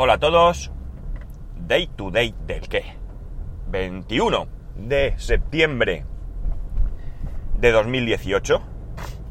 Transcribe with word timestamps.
Hola 0.00 0.12
a 0.12 0.18
todos. 0.18 0.70
Day 1.56 1.88
to 1.88 2.12
day 2.12 2.32
del 2.46 2.68
qué? 2.68 2.84
21 3.66 4.46
de 4.76 5.14
septiembre 5.18 6.04
de 7.58 7.72
2018. 7.72 8.62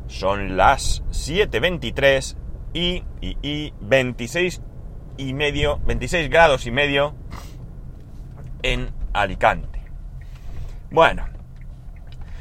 Son 0.08 0.58
las 0.58 1.06
7.23 1.06 2.36
y, 2.74 3.06
y, 3.22 3.38
y 3.42 3.74
26 3.80 4.62
y 5.16 5.34
medio, 5.34 5.80
26 5.86 6.30
grados 6.30 6.68
y 6.68 6.72
medio 6.72 7.16
en 8.62 8.92
Alicante. 9.14 9.82
Bueno, 10.92 11.30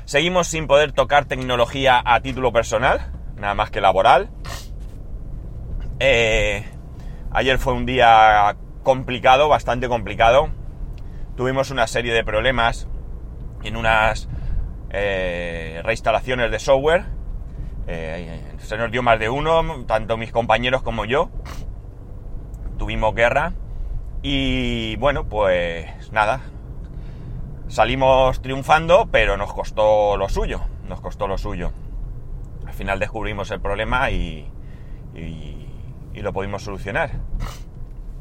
seguimos 0.05 0.49
sin 0.49 0.67
poder 0.67 0.91
tocar 0.91 1.27
tecnología 1.27 2.03
a 2.05 2.21
título 2.23 2.53
personal, 2.53 3.13
nada 3.37 3.55
más 3.55 3.71
que 3.71 3.81
laboral. 3.81 4.31
Eh, 6.01 6.65
ayer 7.31 7.59
fue 7.59 7.73
un 7.73 7.87
día 7.87 8.57
complicado, 8.83 9.49
bastante 9.49 9.89
complicado. 9.89 10.49
Tuvimos 11.37 11.71
una 11.71 11.87
serie 11.87 12.15
de 12.15 12.25
problemas 12.25 12.89
en 13.63 13.77
unas 13.77 14.29
eh, 14.91 15.81
reinstalaciones 15.85 16.51
de 16.51 16.59
software. 16.59 17.05
Eh, 17.87 18.43
se 18.59 18.77
nos 18.77 18.91
dio 18.91 19.03
más 19.03 19.19
de 19.19 19.29
uno, 19.29 19.85
tanto 19.87 20.17
mis 20.17 20.33
compañeros 20.33 20.83
como 20.83 21.05
yo. 21.05 21.31
Tuvimos 22.79 23.15
guerra. 23.15 23.53
Y 24.23 24.97
bueno, 24.97 25.29
pues 25.29 26.11
nada. 26.13 26.41
Salimos 27.69 28.41
triunfando, 28.43 29.09
pero 29.11 29.37
nos 29.37 29.53
costó 29.53 30.17
lo 30.17 30.29
suyo. 30.29 30.61
Nos 30.89 31.01
costó 31.01 31.27
lo 31.27 31.39
suyo. 31.39 31.73
Al 32.67 32.73
final 32.73 32.99
descubrimos 32.99 33.51
el 33.51 33.61
problema 33.61 34.11
y, 34.11 34.51
y, 35.15 35.56
y 36.17 36.23
lo 36.23 36.33
pudimos 36.33 36.63
solucionar. 36.63 37.11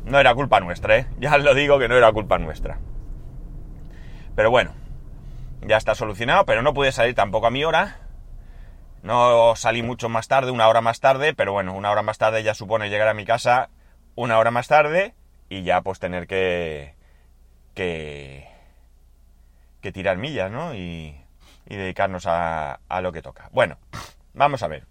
No 0.03 0.19
era 0.19 0.35
culpa 0.35 0.59
nuestra, 0.59 0.97
¿eh? 0.97 1.07
Ya 1.17 1.35
os 1.35 1.43
lo 1.43 1.55
digo 1.55 1.79
que 1.79 1.87
no 1.87 1.95
era 1.95 2.11
culpa 2.11 2.37
nuestra. 2.37 2.77
Pero 4.35 4.51
bueno, 4.51 4.73
ya 5.61 5.77
está 5.77 5.95
solucionado, 5.95 6.45
pero 6.45 6.61
no 6.61 6.73
pude 6.73 6.91
salir 6.91 7.15
tampoco 7.15 7.47
a 7.47 7.51
mi 7.51 7.63
hora. 7.63 7.97
No 9.01 9.55
salí 9.55 9.81
mucho 9.81 10.09
más 10.09 10.27
tarde, 10.27 10.51
una 10.51 10.67
hora 10.67 10.81
más 10.81 10.99
tarde, 10.99 11.33
pero 11.33 11.53
bueno, 11.53 11.73
una 11.73 11.89
hora 11.89 12.01
más 12.01 12.17
tarde 12.17 12.43
ya 12.43 12.53
supone 12.53 12.89
llegar 12.89 13.07
a 13.07 13.13
mi 13.13 13.23
casa 13.25 13.69
una 14.15 14.37
hora 14.39 14.51
más 14.51 14.67
tarde 14.67 15.13
y 15.49 15.63
ya 15.63 15.81
pues 15.81 15.99
tener 15.99 16.27
que 16.27 16.95
que, 17.73 18.47
que 19.81 19.91
tirar 19.91 20.17
millas, 20.17 20.51
¿no? 20.51 20.73
Y, 20.73 21.15
y 21.67 21.75
dedicarnos 21.75 22.25
a, 22.25 22.79
a 22.89 23.01
lo 23.01 23.11
que 23.11 23.21
toca. 23.21 23.49
Bueno, 23.51 23.77
vamos 24.33 24.63
a 24.63 24.67
ver. 24.67 24.85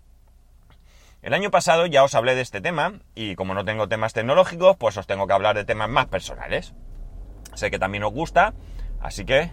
El 1.25 1.33
año 1.33 1.51
pasado 1.51 1.87
ya 1.87 2.05
os 2.05 2.15
hablé 2.15 2.35
de 2.35 2.43
este 2.43 2.61
tema 2.61 3.01
y 3.15 3.35
como 3.35 3.55
no 3.55 3.65
tengo 3.65 3.89
temas 3.89 4.13
tecnológicos, 4.13 4.77
pues 4.77 4.99
os 4.99 5.07
tengo 5.07 5.27
que 5.27 5.33
hablar 5.33 5.57
de 5.57 5.65
temas 5.65 5.89
más 5.89 6.05
personales. 6.05 6.75
Sé 7.55 7.71
que 7.71 7.79
también 7.79 8.05
os 8.05 8.13
gusta, 8.13 8.53
así 9.01 9.25
que 9.25 9.51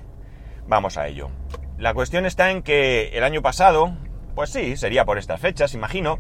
vamos 0.67 0.97
a 0.97 1.07
ello. 1.07 1.31
La 1.77 1.93
cuestión 1.93 2.25
está 2.25 2.51
en 2.51 2.61
que 2.61 3.17
el 3.17 3.23
año 3.23 3.41
pasado, 3.41 3.95
pues 4.35 4.49
sí, 4.49 4.75
sería 4.75 5.05
por 5.05 5.17
estas 5.17 5.39
fechas, 5.39 5.73
imagino, 5.73 6.19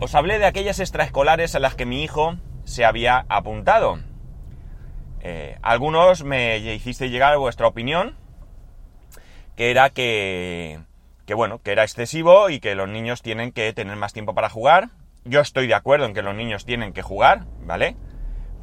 os 0.00 0.14
hablé 0.14 0.38
de 0.38 0.44
aquellas 0.44 0.78
extraescolares 0.78 1.54
a 1.54 1.58
las 1.58 1.74
que 1.74 1.86
mi 1.86 2.02
hijo 2.02 2.36
se 2.64 2.84
había 2.84 3.24
apuntado. 3.30 4.00
Eh, 5.22 5.56
algunos 5.62 6.24
me 6.24 6.58
hiciste 6.58 7.08
llegar 7.08 7.38
vuestra 7.38 7.68
opinión, 7.68 8.18
que 9.56 9.70
era 9.70 9.88
que, 9.88 10.80
que, 11.32 11.34
bueno, 11.34 11.62
que 11.62 11.72
era 11.72 11.82
excesivo 11.82 12.50
y 12.50 12.60
que 12.60 12.74
los 12.74 12.90
niños 12.90 13.22
tienen 13.22 13.52
que 13.52 13.72
tener 13.72 13.96
más 13.96 14.12
tiempo 14.12 14.34
para 14.34 14.50
jugar. 14.50 14.90
Yo 15.24 15.40
estoy 15.40 15.66
de 15.66 15.72
acuerdo 15.72 16.04
en 16.04 16.12
que 16.12 16.20
los 16.20 16.34
niños 16.34 16.66
tienen 16.66 16.92
que 16.92 17.00
jugar, 17.00 17.46
¿vale? 17.64 17.96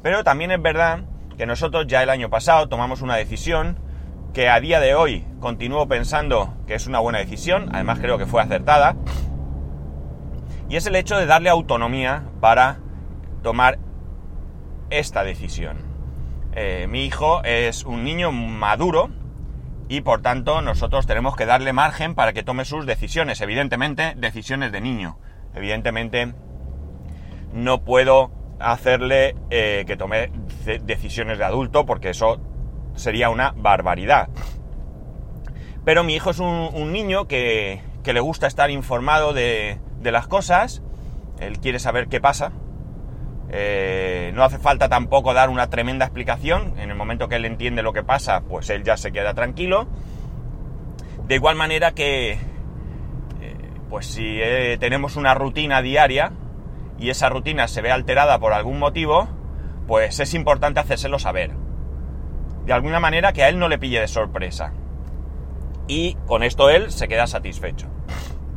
Pero 0.04 0.22
también 0.22 0.52
es 0.52 0.62
verdad 0.62 1.00
que 1.36 1.46
nosotros 1.46 1.88
ya 1.88 2.00
el 2.00 2.10
año 2.10 2.30
pasado 2.30 2.68
tomamos 2.68 3.02
una 3.02 3.16
decisión 3.16 3.80
que 4.32 4.48
a 4.48 4.60
día 4.60 4.78
de 4.78 4.94
hoy 4.94 5.26
continúo 5.40 5.88
pensando 5.88 6.54
que 6.68 6.74
es 6.74 6.86
una 6.86 7.00
buena 7.00 7.18
decisión, 7.18 7.70
además 7.72 7.98
creo 7.98 8.18
que 8.18 8.26
fue 8.26 8.40
acertada, 8.40 8.94
y 10.68 10.76
es 10.76 10.86
el 10.86 10.94
hecho 10.94 11.18
de 11.18 11.26
darle 11.26 11.50
autonomía 11.50 12.22
para 12.40 12.78
tomar 13.42 13.80
esta 14.90 15.24
decisión. 15.24 15.78
Eh, 16.52 16.86
mi 16.88 17.04
hijo 17.04 17.42
es 17.42 17.84
un 17.84 18.04
niño 18.04 18.30
maduro 18.30 19.10
y 19.90 20.02
por 20.02 20.22
tanto 20.22 20.62
nosotros 20.62 21.08
tenemos 21.08 21.34
que 21.34 21.46
darle 21.46 21.72
margen 21.72 22.14
para 22.14 22.32
que 22.32 22.44
tome 22.44 22.64
sus 22.64 22.86
decisiones, 22.86 23.40
evidentemente 23.40 24.14
decisiones 24.16 24.70
de 24.70 24.80
niño. 24.80 25.18
Evidentemente 25.52 26.32
no 27.52 27.82
puedo 27.82 28.30
hacerle 28.60 29.34
eh, 29.50 29.82
que 29.88 29.96
tome 29.96 30.30
decisiones 30.84 31.38
de 31.38 31.44
adulto 31.44 31.86
porque 31.86 32.10
eso 32.10 32.40
sería 32.94 33.30
una 33.30 33.52
barbaridad. 33.56 34.28
Pero 35.84 36.04
mi 36.04 36.14
hijo 36.14 36.30
es 36.30 36.38
un, 36.38 36.70
un 36.72 36.92
niño 36.92 37.26
que, 37.26 37.82
que, 38.04 38.12
le 38.12 38.20
gusta 38.20 38.46
estar 38.46 38.70
informado 38.70 39.32
de, 39.32 39.80
de, 40.00 40.12
las 40.12 40.28
cosas, 40.28 40.82
él 41.40 41.58
quiere 41.58 41.80
saber 41.80 42.06
qué 42.06 42.20
pasa. 42.20 42.52
Eh, 43.52 44.30
no 44.34 44.44
hace 44.44 44.58
falta 44.58 44.88
tampoco 44.88 45.34
dar 45.34 45.50
una 45.50 45.68
tremenda 45.68 46.04
explicación, 46.04 46.74
en 46.78 46.90
el 46.90 46.96
momento 46.96 47.28
que 47.28 47.36
él 47.36 47.44
entiende 47.44 47.82
lo 47.82 47.92
que 47.92 48.02
pasa, 48.02 48.42
pues 48.42 48.70
él 48.70 48.84
ya 48.84 48.96
se 48.96 49.12
queda 49.12 49.34
tranquilo. 49.34 49.88
De 51.26 51.34
igual 51.34 51.56
manera 51.56 51.92
que, 51.92 52.32
eh, 52.32 52.38
pues 53.88 54.06
si 54.06 54.40
eh, 54.40 54.76
tenemos 54.78 55.16
una 55.16 55.34
rutina 55.34 55.82
diaria 55.82 56.32
y 56.98 57.10
esa 57.10 57.28
rutina 57.28 57.66
se 57.66 57.82
ve 57.82 57.90
alterada 57.90 58.38
por 58.38 58.52
algún 58.52 58.78
motivo, 58.78 59.28
pues 59.86 60.20
es 60.20 60.34
importante 60.34 60.80
hacérselo 60.80 61.18
saber 61.18 61.52
de 62.70 62.72
alguna 62.72 63.00
manera 63.00 63.32
que 63.32 63.42
a 63.42 63.48
él 63.48 63.58
no 63.58 63.68
le 63.68 63.78
pille 63.78 64.00
de 64.00 64.08
sorpresa. 64.08 64.72
Y 65.88 66.14
con 66.26 66.42
esto 66.42 66.70
él 66.70 66.92
se 66.92 67.08
queda 67.08 67.26
satisfecho. 67.26 67.88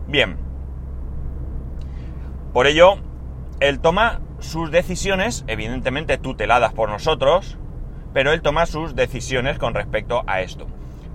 Bien. 0.07 0.37
Por 2.53 2.67
ello, 2.67 2.97
él 3.59 3.79
toma 3.79 4.21
sus 4.43 4.71
decisiones, 4.71 5.43
evidentemente 5.47 6.17
tuteladas 6.17 6.73
por 6.73 6.89
nosotros, 6.89 7.57
pero 8.13 8.31
él 8.31 8.41
toma 8.41 8.65
sus 8.65 8.95
decisiones 8.95 9.57
con 9.57 9.73
respecto 9.73 10.23
a 10.27 10.41
esto. 10.41 10.67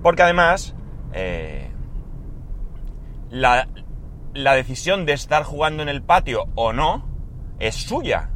Porque 0.03 0.23
además, 0.23 0.75
eh, 1.13 1.71
la, 3.31 3.69
la 4.35 4.55
decisión 4.55 5.07
de 5.07 5.13
estar 5.13 5.45
jugando 5.45 5.83
en 5.83 5.89
el 5.89 6.03
patio 6.03 6.47
o 6.55 6.73
no 6.73 7.07
es 7.59 7.75
suya. 7.75 8.31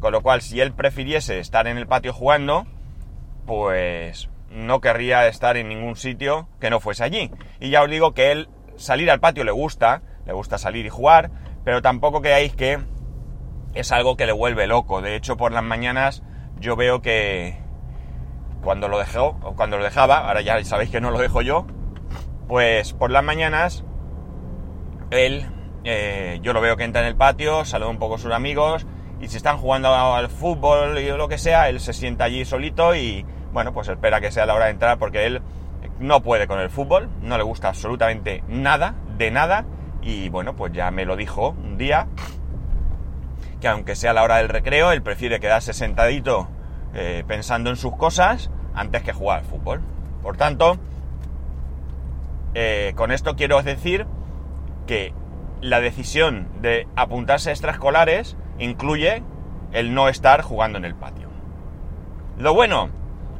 Con 0.00 0.12
lo 0.12 0.22
cual, 0.22 0.42
si 0.42 0.60
él 0.60 0.72
prefiriese 0.72 1.38
estar 1.38 1.66
en 1.66 1.78
el 1.78 1.86
patio 1.86 2.12
jugando, 2.12 2.66
pues 3.46 4.28
no 4.50 4.80
querría 4.80 5.26
estar 5.26 5.56
en 5.56 5.68
ningún 5.68 5.96
sitio 5.96 6.48
que 6.60 6.70
no 6.70 6.80
fuese 6.80 7.04
allí. 7.04 7.30
Y 7.60 7.70
ya 7.70 7.82
os 7.82 7.90
digo 7.90 8.12
que 8.12 8.32
él 8.32 8.48
salir 8.76 9.10
al 9.10 9.20
patio 9.20 9.44
le 9.44 9.52
gusta, 9.52 10.02
le 10.26 10.32
gusta 10.32 10.58
salir 10.58 10.86
y 10.86 10.90
jugar, 10.90 11.30
pero 11.64 11.82
tampoco 11.82 12.20
creáis 12.20 12.54
que 12.54 12.78
es 13.76 13.92
algo 13.92 14.16
que 14.16 14.26
le 14.26 14.32
vuelve 14.32 14.66
loco. 14.66 15.02
De 15.02 15.14
hecho, 15.16 15.36
por 15.36 15.52
las 15.52 15.62
mañanas 15.62 16.22
yo 16.58 16.76
veo 16.76 17.02
que 17.02 17.58
cuando 18.62 18.88
lo 18.88 18.98
dejó, 18.98 19.38
o 19.42 19.54
cuando 19.54 19.76
lo 19.76 19.84
dejaba, 19.84 20.26
ahora 20.26 20.40
ya 20.40 20.62
sabéis 20.64 20.90
que 20.90 21.00
no 21.00 21.10
lo 21.10 21.18
dejo 21.18 21.42
yo, 21.42 21.66
pues 22.48 22.94
por 22.94 23.10
las 23.10 23.22
mañanas 23.22 23.84
él, 25.10 25.46
eh, 25.84 26.40
yo 26.42 26.52
lo 26.52 26.60
veo 26.60 26.76
que 26.76 26.84
entra 26.84 27.02
en 27.02 27.08
el 27.08 27.16
patio, 27.16 27.64
saluda 27.64 27.90
un 27.90 27.98
poco 27.98 28.16
a 28.16 28.18
sus 28.18 28.32
amigos, 28.32 28.86
y 29.20 29.28
si 29.28 29.36
están 29.36 29.58
jugando 29.58 29.94
al 29.94 30.28
fútbol 30.28 30.98
y 30.98 31.08
lo 31.08 31.28
que 31.28 31.38
sea, 31.38 31.68
él 31.68 31.80
se 31.80 31.92
sienta 31.92 32.24
allí 32.24 32.44
solito 32.44 32.94
y, 32.94 33.24
bueno, 33.52 33.72
pues 33.72 33.88
espera 33.88 34.20
que 34.20 34.32
sea 34.32 34.46
la 34.46 34.54
hora 34.54 34.64
de 34.66 34.72
entrar 34.72 34.98
porque 34.98 35.26
él 35.26 35.42
no 36.00 36.22
puede 36.22 36.46
con 36.46 36.58
el 36.58 36.70
fútbol, 36.70 37.08
no 37.22 37.36
le 37.36 37.44
gusta 37.44 37.68
absolutamente 37.68 38.42
nada, 38.48 38.94
de 39.16 39.30
nada, 39.30 39.64
y 40.02 40.28
bueno, 40.28 40.56
pues 40.56 40.72
ya 40.72 40.90
me 40.90 41.04
lo 41.04 41.16
dijo 41.16 41.50
un 41.50 41.78
día, 41.78 42.08
que 43.60 43.68
aunque 43.68 43.94
sea 43.94 44.12
la 44.12 44.22
hora 44.22 44.36
del 44.36 44.48
recreo, 44.48 44.92
él 44.92 45.02
prefiere 45.02 45.40
quedarse 45.40 45.72
sentadito 45.72 46.48
eh, 46.94 47.24
pensando 47.26 47.70
en 47.70 47.76
sus 47.76 47.96
cosas 47.96 48.50
antes 48.74 49.02
que 49.02 49.12
jugar 49.12 49.40
al 49.40 49.44
fútbol. 49.44 49.82
Por 50.22 50.36
tanto, 50.36 50.78
eh, 52.54 52.92
con 52.96 53.12
esto 53.12 53.36
quiero 53.36 53.62
decir 53.62 54.06
que 54.86 55.12
la 55.60 55.80
decisión 55.80 56.48
de 56.60 56.86
apuntarse 56.96 57.50
a 57.50 57.52
extraescolares 57.52 58.36
incluye 58.58 59.22
el 59.72 59.94
no 59.94 60.08
estar 60.08 60.42
jugando 60.42 60.78
en 60.78 60.84
el 60.84 60.94
patio. 60.94 61.28
Lo 62.38 62.54
bueno, 62.54 62.90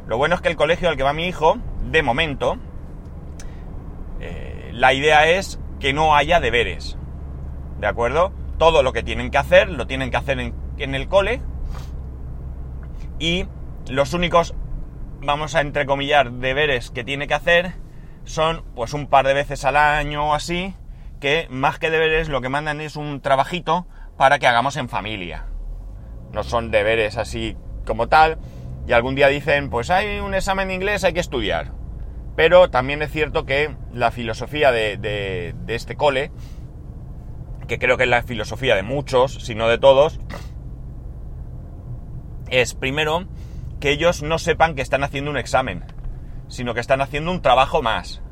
lo 0.06 0.19
bueno 0.19 0.35
es 0.35 0.41
que 0.41 0.49
el 0.49 0.56
colegio 0.56 0.88
al 0.88 0.96
que 0.96 1.02
va 1.02 1.12
mi 1.12 1.26
hijo, 1.26 1.58
de 1.91 2.02
momento, 2.02 2.58
eh, 4.20 4.70
la 4.73 4.93
idea 4.93 5.29
es 5.29 5.61
que 5.81 5.93
no 5.93 6.14
haya 6.14 6.41
deberes. 6.41 6.96
¿De 7.81 7.87
acuerdo? 7.87 8.32
Todo 8.58 8.82
lo 8.82 8.93
que 8.93 9.03
tienen 9.03 9.31
que 9.31 9.38
hacer, 9.38 9.70
lo 9.70 9.87
tienen 9.87 10.11
que 10.11 10.17
hacer 10.17 10.38
en, 10.41 10.94
el 10.94 11.08
cole. 11.08 11.41
Y 13.19 13.47
los 13.88 14.14
únicos, 14.14 14.55
vamos 15.20 15.55
a 15.55 15.61
entrecomillar, 15.61 16.32
deberes 16.32 16.91
que 16.91 17.05
tiene 17.05 17.26
que 17.26 17.35
hacer 17.35 17.75
son 18.25 18.64
pues 18.75 18.93
un 18.93 19.06
par 19.06 19.26
de 19.26 19.35
veces 19.35 19.64
al 19.64 19.76
año 19.76 20.31
o 20.31 20.35
así, 20.35 20.75
que 21.20 21.47
más 21.49 21.79
que 21.79 21.91
deberes 21.91 22.29
lo 22.29 22.41
que 22.41 22.49
mandan 22.49 22.81
es 22.81 22.97
un 22.97 23.20
trabajito 23.20 23.87
para 24.17 24.38
que 24.38 24.47
hagamos 24.49 24.76
en 24.76 24.88
familia. 24.88 25.47
no 26.32 26.43
son 26.43 26.70
deberes 26.70 27.17
así 27.17 27.56
como 27.87 28.08
tal, 28.08 28.38
y 28.87 28.93
algún 28.93 29.14
día 29.14 29.29
dicen, 29.29 29.70
pues 29.70 29.91
hay 29.91 30.19
un 30.19 30.35
examen 30.35 30.69
de 30.69 30.75
inglés, 30.75 31.05
hay 31.05 31.12
que 31.12 31.20
estudiar. 31.20 31.73
Pero 32.35 32.69
también 32.69 33.00
es 33.00 33.12
cierto 33.12 33.47
que 33.47 33.75
la 33.93 34.11
filosofía 34.11 34.73
de 34.73 35.55
este 35.69 35.97
cole, 35.97 36.31
que 37.67 37.79
creo 37.79 37.97
que 37.97 38.05
es 38.05 38.09
la 38.09 38.23
filosofía 38.23 38.77
de 38.77 38.83
muchos, 38.83 39.35
si 39.45 39.55
no 39.55 39.69
de 39.69 39.79
todos, 39.79 40.21
es 42.49 42.75
primero 42.75 43.27
que 43.81 43.91
ellos 43.91 44.23
no 44.23 44.39
sepan 44.39 44.75
que 44.75 44.83
están 44.83 45.05
haciendo 45.05 45.31
un 45.31 45.37
examen, 45.37 45.85
sino 46.49 46.75
que 46.75 46.81
están 46.81 47.01
haciendo 47.01 47.31
un 47.31 47.43
trabajo 47.43 47.83
más. 47.83 48.23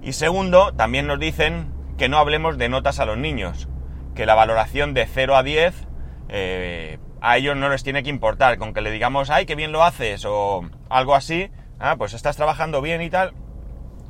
Y 0.00 0.12
segundo, 0.12 0.72
también 0.74 1.06
nos 1.06 1.18
dicen 1.18 1.72
que 1.98 2.08
no 2.08 2.18
hablemos 2.18 2.58
de 2.58 2.68
notas 2.68 2.98
a 2.98 3.04
los 3.04 3.18
niños, 3.18 3.68
que 4.14 4.26
la 4.26 4.34
valoración 4.34 4.94
de 4.94 5.06
0 5.06 5.36
a 5.36 5.42
10 5.42 5.88
eh, 6.28 6.98
a 7.20 7.36
ellos 7.36 7.56
no 7.56 7.68
les 7.68 7.84
tiene 7.84 8.02
que 8.02 8.10
importar, 8.10 8.58
con 8.58 8.74
que 8.74 8.80
le 8.80 8.90
digamos, 8.90 9.30
ay, 9.30 9.46
qué 9.46 9.54
bien 9.54 9.70
lo 9.70 9.84
haces 9.84 10.24
o 10.26 10.68
algo 10.88 11.14
así, 11.14 11.50
ah, 11.78 11.96
pues 11.96 12.14
estás 12.14 12.36
trabajando 12.36 12.80
bien 12.80 13.02
y 13.02 13.10
tal, 13.10 13.34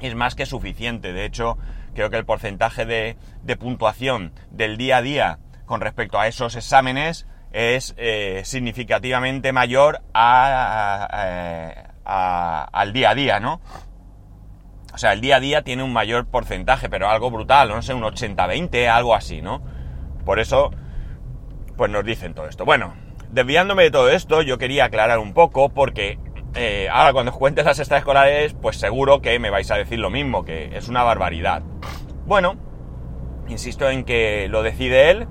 es 0.01 0.15
más 0.15 0.35
que 0.35 0.47
suficiente. 0.47 1.13
De 1.13 1.25
hecho, 1.25 1.59
creo 1.95 2.11
que 2.11 2.17
el 2.17 2.25
porcentaje 2.25 2.85
de, 2.87 3.17
puntuación 3.57 4.33
del 4.51 4.77
día 4.77 4.99
a 4.99 5.03
día 5.03 5.39
con 5.67 5.81
respecto 5.81 6.19
a 6.19 6.27
esos 6.27 6.57
exámenes 6.57 7.27
es 7.53 7.95
eh, 7.99 8.43
significativamente 8.45 9.53
mayor 9.53 10.01
a, 10.15 11.07
al 12.73 12.93
día 12.93 13.11
a 13.11 13.15
día, 13.15 13.41
¿no? 13.41 13.61
O 14.95 14.99
sea, 14.99 15.13
el 15.15 15.21
día 15.21 15.37
a 15.37 15.41
día 15.41 15.63
tiene 15.63 15.83
un 15.83 15.93
mayor 15.93 16.27
porcentaje, 16.27 16.91
pero 16.91 17.09
algo 17.09 17.31
brutal, 17.31 17.69
no 17.71 17.81
sé, 17.81 17.95
un 17.95 18.03
80-20, 18.03 18.89
algo 18.89 19.15
así, 19.15 19.41
¿no? 19.41 19.63
Por 20.25 20.39
eso, 20.39 20.71
pues 21.77 21.91
nos 21.91 22.05
dicen 22.05 22.35
todo 22.35 22.47
esto. 22.47 22.65
Bueno, 22.65 22.95
desviándome 23.31 23.85
de 23.85 23.91
todo 23.91 24.11
esto, 24.11 24.43
yo 24.43 24.59
quería 24.59 24.85
aclarar 24.85 25.19
un 25.19 25.33
poco, 25.33 25.71
porque 25.71 26.19
eh, 26.55 26.89
ahora 26.93 27.15
cuando 27.15 27.33
os 27.33 27.39
cuente 27.39 27.65
las 27.65 27.79
extraescolares, 27.79 28.55
pues 28.55 28.77
seguro 28.77 29.23
que 29.23 29.39
me 29.39 29.49
vais 29.49 29.71
a 29.71 29.77
decir 29.77 29.99
lo 29.99 30.11
mismo, 30.11 30.45
que 30.45 30.77
es 30.77 30.89
una 30.89 31.03
barbaridad. 31.03 31.63
Bueno, 32.27 32.57
insisto 33.49 33.89
en 33.89 34.05
que 34.05 34.49
lo 34.49 34.63
decide 34.63 35.11
él, 35.11 35.27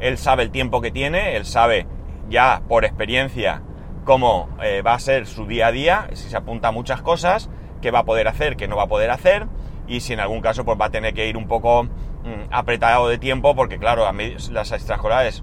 él 0.00 0.18
sabe 0.18 0.42
el 0.42 0.50
tiempo 0.50 0.80
que 0.80 0.90
tiene, 0.90 1.36
él 1.36 1.44
sabe 1.44 1.86
ya 2.28 2.62
por 2.68 2.84
experiencia 2.84 3.62
cómo 4.04 4.48
eh, 4.62 4.82
va 4.82 4.94
a 4.94 4.98
ser 4.98 5.26
su 5.26 5.46
día 5.46 5.68
a 5.68 5.72
día, 5.72 6.08
si 6.12 6.28
se 6.28 6.36
apunta 6.36 6.68
a 6.68 6.72
muchas 6.72 7.02
cosas, 7.02 7.50
qué 7.80 7.90
va 7.90 8.00
a 8.00 8.04
poder 8.04 8.28
hacer, 8.28 8.56
qué 8.56 8.68
no 8.68 8.76
va 8.76 8.84
a 8.84 8.88
poder 8.88 9.10
hacer, 9.10 9.46
y 9.86 10.00
si 10.00 10.12
en 10.12 10.20
algún 10.20 10.40
caso 10.40 10.64
pues 10.64 10.78
va 10.80 10.86
a 10.86 10.90
tener 10.90 11.14
que 11.14 11.28
ir 11.28 11.36
un 11.36 11.46
poco 11.46 11.84
mm, 11.84 12.50
apretado 12.50 13.08
de 13.08 13.18
tiempo, 13.18 13.54
porque 13.54 13.78
claro, 13.78 14.06
las 14.50 14.72
extraescolares 14.72 15.42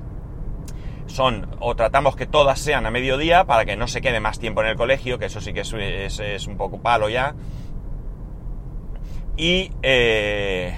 son, 1.07 1.47
o 1.59 1.75
tratamos 1.75 2.15
que 2.15 2.25
todas 2.25 2.59
sean 2.59 2.85
a 2.85 2.91
mediodía 2.91 3.45
para 3.45 3.65
que 3.65 3.75
no 3.75 3.87
se 3.87 4.01
quede 4.01 4.19
más 4.19 4.39
tiempo 4.39 4.61
en 4.61 4.69
el 4.69 4.75
colegio, 4.75 5.19
que 5.19 5.25
eso 5.25 5.41
sí 5.41 5.53
que 5.53 5.61
es, 5.61 6.47
un 6.47 6.57
poco 6.57 6.81
palo 6.81 7.09
ya. 7.09 7.35
Y 9.41 9.71
eh, 9.81 10.73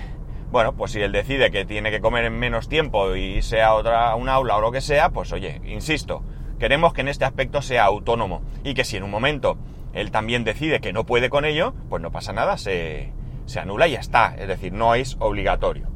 bueno, 0.51 0.73
pues 0.75 0.93
si 0.93 1.01
él 1.01 1.11
decide 1.11 1.51
que 1.51 1.65
tiene 1.65 1.91
que 1.91 1.99
comer 1.99 2.23
en 2.25 2.39
menos 2.39 2.69
tiempo 2.69 3.15
y 3.15 3.41
sea 3.41 3.73
otra 3.73 4.15
un 4.15 4.29
aula 4.29 4.55
o 4.55 4.61
lo 4.61 4.71
que 4.71 4.79
sea, 4.79 5.09
pues 5.09 5.33
oye, 5.33 5.59
insisto, 5.65 6.23
Queremos 6.63 6.93
que 6.93 7.01
en 7.01 7.09
este 7.09 7.25
aspecto 7.25 7.61
sea 7.61 7.83
autónomo 7.83 8.41
y 8.63 8.73
que 8.73 8.85
si 8.85 8.95
en 8.95 9.03
un 9.03 9.11
momento 9.11 9.57
él 9.91 10.11
también 10.11 10.45
decide 10.45 10.79
que 10.79 10.93
no 10.93 11.05
puede 11.05 11.29
con 11.29 11.43
ello, 11.43 11.73
pues 11.89 12.01
no 12.01 12.09
pasa 12.09 12.31
nada, 12.31 12.57
se, 12.57 13.11
anula 13.59 13.89
y 13.89 13.91
ya 13.91 13.99
está. 13.99 14.33
Es 14.37 14.47
decir, 14.47 14.71
no 14.71 14.95
es 14.95 15.17
obligatorio. 15.19 15.89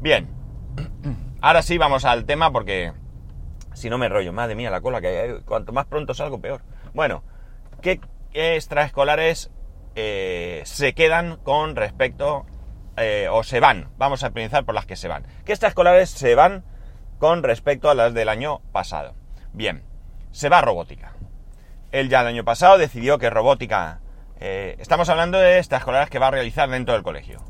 Bien, 0.00 0.28
ahora 1.40 1.62
sí 1.62 1.78
vamos 1.78 2.04
al 2.04 2.24
tema 2.24 2.50
porque 2.50 2.92
si 3.74 3.88
no 3.90 3.96
me 3.96 4.08
rollo, 4.08 4.32
madre 4.32 4.56
mía, 4.56 4.70
la 4.70 4.80
cola 4.80 5.00
que 5.00 5.06
hay, 5.06 5.40
cuanto 5.44 5.72
más 5.72 5.86
pronto 5.86 6.14
salgo 6.14 6.40
peor. 6.40 6.62
Bueno, 6.94 7.22
¿qué 7.80 8.00
extraescolares 8.32 9.52
eh, 10.00 10.62
se 10.64 10.94
quedan 10.94 11.38
con 11.38 11.74
respecto 11.74 12.46
eh, 12.96 13.26
o 13.28 13.42
se 13.42 13.58
van? 13.58 13.88
Vamos 13.98 14.22
a 14.22 14.30
pensar 14.30 14.64
por 14.64 14.76
las 14.76 14.86
que 14.86 14.94
se 14.94 15.08
van. 15.08 15.26
¿Qué 15.44 15.50
extraescolares 15.50 16.08
se 16.10 16.36
van 16.36 16.62
con 17.18 17.42
respecto 17.42 17.90
a 17.90 17.96
las 17.96 18.14
del 18.14 18.28
año 18.28 18.60
pasado? 18.70 19.16
Bien, 19.52 19.82
se 20.30 20.48
va 20.48 20.60
robótica. 20.60 21.14
Él 21.90 22.08
ya 22.08 22.20
el 22.20 22.28
año 22.28 22.44
pasado 22.44 22.78
decidió 22.78 23.18
que 23.18 23.28
robótica... 23.28 23.98
Eh, 24.38 24.76
estamos 24.78 25.08
hablando 25.08 25.36
de 25.36 25.58
estas 25.58 25.80
escolares 25.80 26.10
que 26.10 26.20
va 26.20 26.28
a 26.28 26.30
realizar 26.30 26.70
dentro 26.70 26.94
del 26.94 27.02
colegio. 27.02 27.40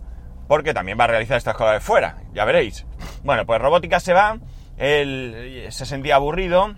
Porque 0.47 0.73
también 0.73 0.99
va 0.99 1.05
a 1.05 1.09
realizar 1.09 1.37
estas 1.37 1.53
escolares 1.53 1.83
fuera, 1.83 2.23
ya 2.33 2.47
veréis. 2.47 2.87
Bueno, 3.25 3.45
pues 3.45 3.61
robótica 3.61 4.01
se 4.01 4.15
va, 4.15 4.39
él 4.79 5.67
se 5.69 5.85
sentía 5.85 6.15
aburrido. 6.15 6.75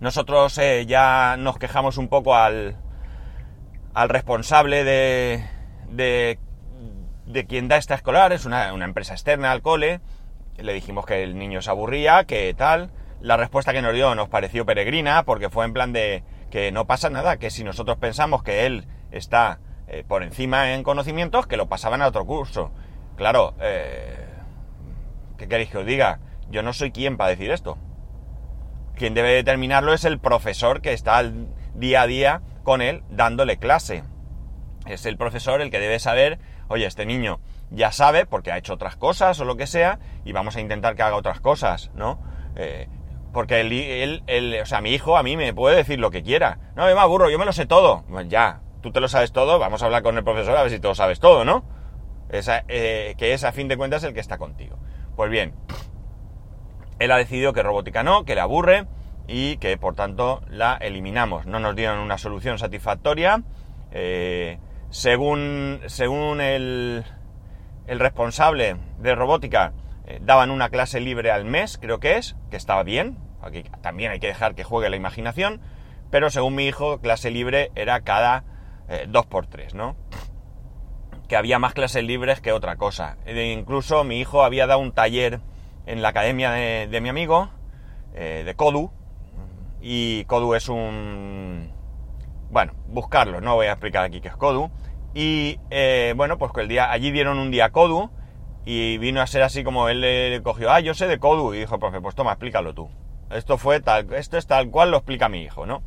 Nosotros 0.00 0.60
ya 0.88 1.36
nos 1.38 1.56
quejamos 1.56 1.98
un 1.98 2.08
poco 2.08 2.34
al, 2.34 2.76
al 3.96 4.10
responsable 4.10 4.84
de, 4.84 5.42
de, 5.88 6.38
de 7.24 7.46
quien 7.46 7.66
da 7.66 7.78
esta 7.78 7.94
escolar, 7.94 8.30
es 8.34 8.44
una, 8.44 8.68
empresa 8.68 9.14
externa 9.14 9.52
al 9.52 9.62
cole. 9.62 10.00
Le 10.58 10.74
dijimos 10.74 11.06
que 11.06 11.22
el 11.22 11.38
niño 11.38 11.62
se 11.62 11.70
aburría, 11.70 12.24
que 12.24 12.52
tal 12.52 12.90
la 13.22 13.38
respuesta 13.38 13.72
que 13.72 13.80
nos 13.80 13.94
dio 13.94 14.14
nos 14.14 14.28
pareció 14.28 14.66
peregrina 14.66 15.22
porque 15.22 15.48
fue 15.48 15.64
en 15.64 15.72
plan 15.72 15.94
de 15.94 16.22
que 16.50 16.72
no 16.72 16.86
pasa 16.86 17.08
nada, 17.08 17.38
que 17.38 17.48
si 17.48 17.64
nosotros 17.64 17.96
pensamos 17.96 18.42
que 18.42 18.66
él 18.66 18.86
está 19.12 19.60
eh, 19.88 20.04
por 20.06 20.22
encima 20.22 20.74
en 20.74 20.82
conocimientos, 20.82 21.46
que 21.46 21.56
lo 21.56 21.66
pasaban 21.66 22.02
a 22.02 22.08
otro 22.08 22.26
curso. 22.26 22.72
Claro, 23.16 23.54
eh, 23.62 24.26
¿qué 25.38 25.48
queréis 25.48 25.70
que 25.70 25.78
os 25.78 25.86
diga? 25.86 26.20
Yo 26.50 26.62
no 26.62 26.74
soy 26.74 26.90
quien 26.90 27.16
para 27.16 27.30
decir 27.30 27.50
esto. 27.50 27.78
Quien 28.94 29.14
debe 29.14 29.30
determinarlo 29.30 29.94
es 29.94 30.04
el 30.04 30.18
profesor 30.18 30.82
que 30.82 30.92
está 30.92 31.22
día 31.74 32.02
a 32.02 32.06
día 32.06 32.42
con 32.66 32.82
él 32.82 33.04
dándole 33.08 33.58
clase. 33.58 34.02
Es 34.86 35.06
el 35.06 35.16
profesor 35.16 35.60
el 35.60 35.70
que 35.70 35.78
debe 35.78 36.00
saber, 36.00 36.40
oye, 36.66 36.84
este 36.84 37.06
niño 37.06 37.38
ya 37.70 37.92
sabe 37.92 38.26
porque 38.26 38.50
ha 38.50 38.58
hecho 38.58 38.74
otras 38.74 38.96
cosas 38.96 39.38
o 39.38 39.44
lo 39.44 39.56
que 39.56 39.68
sea 39.68 40.00
y 40.24 40.32
vamos 40.32 40.56
a 40.56 40.60
intentar 40.60 40.96
que 40.96 41.02
haga 41.02 41.14
otras 41.14 41.38
cosas, 41.38 41.92
¿no? 41.94 42.20
Eh, 42.56 42.88
porque 43.32 43.60
él, 43.60 44.24
él, 44.26 44.58
o 44.60 44.66
sea, 44.66 44.80
mi 44.80 44.90
hijo 44.90 45.16
a 45.16 45.22
mí 45.22 45.36
me 45.36 45.54
puede 45.54 45.76
decir 45.76 46.00
lo 46.00 46.10
que 46.10 46.24
quiera. 46.24 46.58
No, 46.74 46.86
me 46.86 46.90
aburro, 46.90 47.30
yo 47.30 47.38
me 47.38 47.44
lo 47.44 47.52
sé 47.52 47.66
todo. 47.66 48.02
Pues 48.08 48.28
ya, 48.28 48.62
tú 48.82 48.90
te 48.90 49.00
lo 49.00 49.06
sabes 49.06 49.30
todo, 49.30 49.60
vamos 49.60 49.82
a 49.82 49.86
hablar 49.86 50.02
con 50.02 50.16
el 50.16 50.24
profesor 50.24 50.56
a 50.56 50.62
ver 50.62 50.72
si 50.72 50.80
tú 50.80 50.88
lo 50.88 50.96
sabes 50.96 51.20
todo, 51.20 51.44
¿no? 51.44 51.64
Eh, 52.30 53.14
que 53.16 53.32
es 53.32 53.44
a 53.44 53.52
fin 53.52 53.68
de 53.68 53.76
cuentas 53.76 54.02
el 54.02 54.12
que 54.12 54.20
está 54.20 54.38
contigo. 54.38 54.76
Pues 55.14 55.30
bien, 55.30 55.54
él 56.98 57.12
ha 57.12 57.16
decidido 57.16 57.52
que 57.52 57.62
robótica 57.62 58.02
no, 58.02 58.24
que 58.24 58.34
le 58.34 58.40
aburre 58.40 58.88
y 59.28 59.56
que 59.58 59.76
por 59.76 59.94
tanto 59.94 60.42
la 60.48 60.76
eliminamos. 60.76 61.46
No 61.46 61.58
nos 61.58 61.76
dieron 61.76 61.98
una 61.98 62.18
solución 62.18 62.58
satisfactoria. 62.58 63.42
Eh, 63.92 64.58
según 64.90 65.80
según 65.86 66.40
el, 66.40 67.04
el 67.86 67.98
responsable 67.98 68.76
de 68.98 69.14
robótica, 69.14 69.72
eh, 70.06 70.20
daban 70.22 70.50
una 70.50 70.68
clase 70.68 71.00
libre 71.00 71.30
al 71.30 71.44
mes, 71.44 71.78
creo 71.78 71.98
que 71.98 72.16
es, 72.16 72.36
que 72.50 72.56
estaba 72.56 72.82
bien, 72.82 73.18
aquí 73.42 73.64
también 73.82 74.12
hay 74.12 74.20
que 74.20 74.28
dejar 74.28 74.54
que 74.54 74.64
juegue 74.64 74.90
la 74.90 74.96
imaginación, 74.96 75.60
pero 76.10 76.30
según 76.30 76.54
mi 76.54 76.66
hijo, 76.66 77.00
clase 77.00 77.30
libre 77.30 77.70
era 77.74 78.00
cada 78.00 78.44
eh, 78.88 79.06
dos 79.08 79.26
por 79.26 79.46
tres, 79.46 79.74
¿no? 79.74 79.96
Que 81.28 81.36
había 81.36 81.58
más 81.58 81.74
clases 81.74 82.04
libres 82.04 82.40
que 82.40 82.52
otra 82.52 82.76
cosa. 82.76 83.16
E 83.24 83.52
incluso 83.52 84.04
mi 84.04 84.20
hijo 84.20 84.44
había 84.44 84.68
dado 84.68 84.80
un 84.80 84.92
taller 84.92 85.40
en 85.86 86.02
la 86.02 86.08
academia 86.08 86.52
de, 86.52 87.00
mi 87.00 87.08
amigo, 87.08 87.50
eh, 88.14 88.42
de 88.44 88.54
Kodu, 88.54 88.92
y 89.88 90.24
Kodu 90.24 90.54
es 90.54 90.68
un... 90.68 91.70
Bueno, 92.50 92.72
buscarlo, 92.88 93.40
no 93.40 93.54
voy 93.54 93.66
a 93.66 93.72
explicar 93.72 94.02
aquí 94.02 94.20
qué 94.20 94.26
es 94.26 94.36
Kodu. 94.36 94.68
Y 95.14 95.60
bueno, 96.16 96.38
pues 96.38 96.50
el 96.56 96.66
día, 96.66 96.90
allí 96.90 97.12
dieron 97.12 97.38
un 97.38 97.52
día 97.52 97.70
Kodu, 97.70 98.10
y 98.64 98.98
vino 98.98 99.20
a 99.20 99.28
ser 99.28 99.44
así 99.44 99.62
como 99.62 99.88
él 99.88 100.00
le 100.00 100.42
cogió, 100.42 100.72
ah, 100.72 100.80
yo 100.80 100.92
sé 100.92 101.06
de 101.06 101.20
Kodu, 101.20 101.54
y 101.54 101.60
dijo, 101.60 101.78
profe, 101.78 102.00
pues 102.00 102.16
toma, 102.16 102.32
explícalo 102.32 102.74
tú. 102.74 102.90
Esto 103.30 103.58
fue 103.58 103.80
tal, 103.80 104.12
esto 104.14 104.38
es 104.38 104.48
tal 104.48 104.70
cual 104.70 104.90
lo 104.90 104.96
explica 104.96 105.28
mi 105.28 105.42
hijo, 105.42 105.66
¿no? 105.66 105.84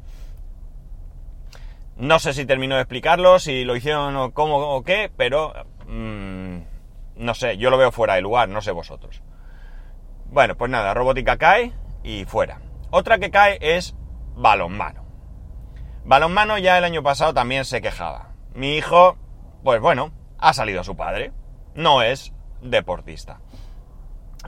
No 1.98 2.20
sé 2.20 2.32
si 2.32 2.46
terminó 2.46 2.75
de 2.75 2.82
explicarlo, 2.84 3.38
si 3.38 3.65
lo 3.65 3.75
hicieron 3.75 4.15
o 4.15 4.32
cómo 4.32 4.56
o 4.60 4.82
qué, 4.82 5.12
pero 5.18 5.51
mm, 5.88 6.58
no 7.18 7.34
sé, 7.34 7.58
yo 7.58 7.70
lo 7.70 7.77
veo 7.77 7.91
fuera 7.91 8.13
de 8.13 8.22
lugar, 8.22 8.48
no 8.48 8.62
sé 8.62 8.72
vosotros. 8.72 9.22
Bueno, 10.27 10.56
pues 10.56 10.72
nada, 10.72 10.94
robótica 10.94 11.36
cae 11.36 11.74
y 12.01 12.24
fuera. 12.24 12.62
Otra 12.91 13.19
que 13.19 13.31
cae 13.31 13.58
es 13.62 13.96
balonmano. 14.36 15.05
Balonmano 16.05 16.58
ya 16.58 16.77
el 16.77 16.84
año 16.84 17.03
pasado 17.03 17.34
también 17.34 17.65
se 17.65 17.81
quejaba. 17.81 18.34
Mi 18.53 18.75
hijo, 18.75 19.17
pues 19.63 19.79
bueno, 19.79 20.12
ha 20.38 20.53
salido 20.53 20.84
su 20.84 20.96
padre. 20.96 21.31
No 21.75 22.01
es 22.01 22.34
deportista. 22.62 23.41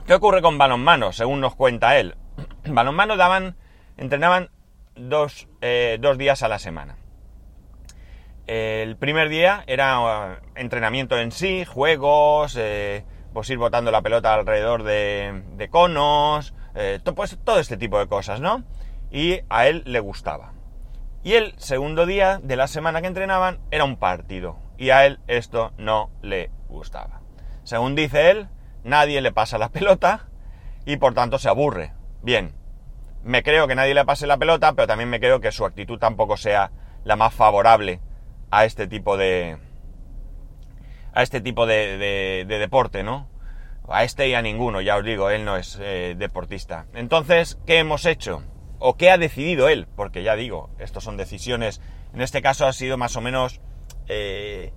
¿Qué 0.06 0.14
ocurre 0.14 0.42
con 0.42 0.58
balonmano? 0.58 1.12
Según 1.12 1.40
nos 1.40 1.54
cuenta 1.54 1.96
él. 1.96 2.16
balonmano 2.64 3.16
daban, 3.16 3.56
entrenaban 3.96 4.50
dos, 4.96 5.48
eh, 5.60 5.98
dos 6.00 6.18
días 6.18 6.42
a 6.42 6.48
la 6.48 6.58
semana. 6.58 6.96
El 8.46 8.96
primer 8.96 9.28
día 9.28 9.62
era 9.66 10.00
uh, 10.00 10.36
entrenamiento 10.56 11.18
en 11.18 11.30
sí, 11.30 11.64
juegos, 11.64 12.56
eh, 12.58 13.04
pues 13.32 13.48
ir 13.50 13.58
botando 13.58 13.90
la 13.90 14.02
pelota 14.02 14.34
alrededor 14.34 14.82
de, 14.82 15.68
conos, 15.70 16.52
eh, 16.74 17.00
pues 17.14 17.38
todo 17.44 17.58
este 17.58 17.76
tipo 17.76 17.98
de 17.98 18.06
cosas, 18.06 18.40
¿no? 18.40 18.64
Y 19.10 19.40
a 19.48 19.66
él 19.66 19.82
le 19.86 20.00
gustaba. 20.00 20.52
Y 21.24 21.34
el 21.34 21.54
segundo 21.58 22.06
día 22.06 22.40
de 22.42 22.56
la 22.56 22.66
semana 22.66 23.00
que 23.00 23.06
entrenaban 23.06 23.60
era 23.70 23.84
un 23.84 23.96
partido. 23.96 24.58
Y 24.78 24.90
a 24.90 25.06
él 25.06 25.20
esto 25.28 25.72
no 25.78 26.10
le 26.22 26.50
gustaba. 26.68 27.20
Según 27.62 27.94
dice 27.94 28.30
él, 28.30 28.48
nadie 28.82 29.20
le 29.20 29.32
pasa 29.32 29.58
la 29.58 29.68
pelota 29.68 30.28
y 30.84 30.96
por 30.96 31.14
tanto 31.14 31.38
se 31.38 31.48
aburre. 31.48 31.92
Bien, 32.22 32.54
me 33.22 33.42
creo 33.42 33.68
que 33.68 33.74
nadie 33.74 33.94
le 33.94 34.04
pase 34.04 34.26
la 34.26 34.36
pelota, 34.36 34.72
pero 34.72 34.88
también 34.88 35.10
me 35.10 35.20
creo 35.20 35.40
que 35.40 35.52
su 35.52 35.64
actitud 35.64 35.98
tampoco 35.98 36.36
sea 36.36 36.72
la 37.04 37.16
más 37.16 37.32
favorable 37.34 38.00
a 38.50 38.64
este 38.64 38.86
tipo 38.86 39.16
de. 39.16 39.58
a 41.12 41.22
este 41.22 41.40
tipo 41.40 41.66
de, 41.66 42.44
deporte, 42.48 43.02
¿no? 43.02 43.28
A 43.88 44.04
este 44.04 44.28
y 44.28 44.34
a 44.34 44.42
ninguno, 44.42 44.80
ya 44.80 44.96
os 44.96 45.04
digo, 45.04 45.30
él 45.30 45.44
no 45.44 45.56
es 45.56 45.78
eh, 45.80 46.14
deportista. 46.16 46.86
Entonces, 46.94 47.58
¿qué 47.66 47.78
hemos 47.78 48.06
hecho? 48.06 48.42
¿O 48.78 48.96
qué 48.96 49.10
ha 49.10 49.18
decidido 49.18 49.68
él? 49.68 49.86
Porque 49.96 50.22
ya 50.22 50.34
digo, 50.34 50.70
estos 50.78 51.04
son 51.04 51.16
decisiones. 51.16 51.80
En 52.14 52.22
este 52.22 52.42
caso 52.42 52.66
ha 52.66 52.72
sido 52.72 52.96
más 52.96 53.16
o 53.16 53.20
menos. 53.20 53.60
Eh, 54.08 54.72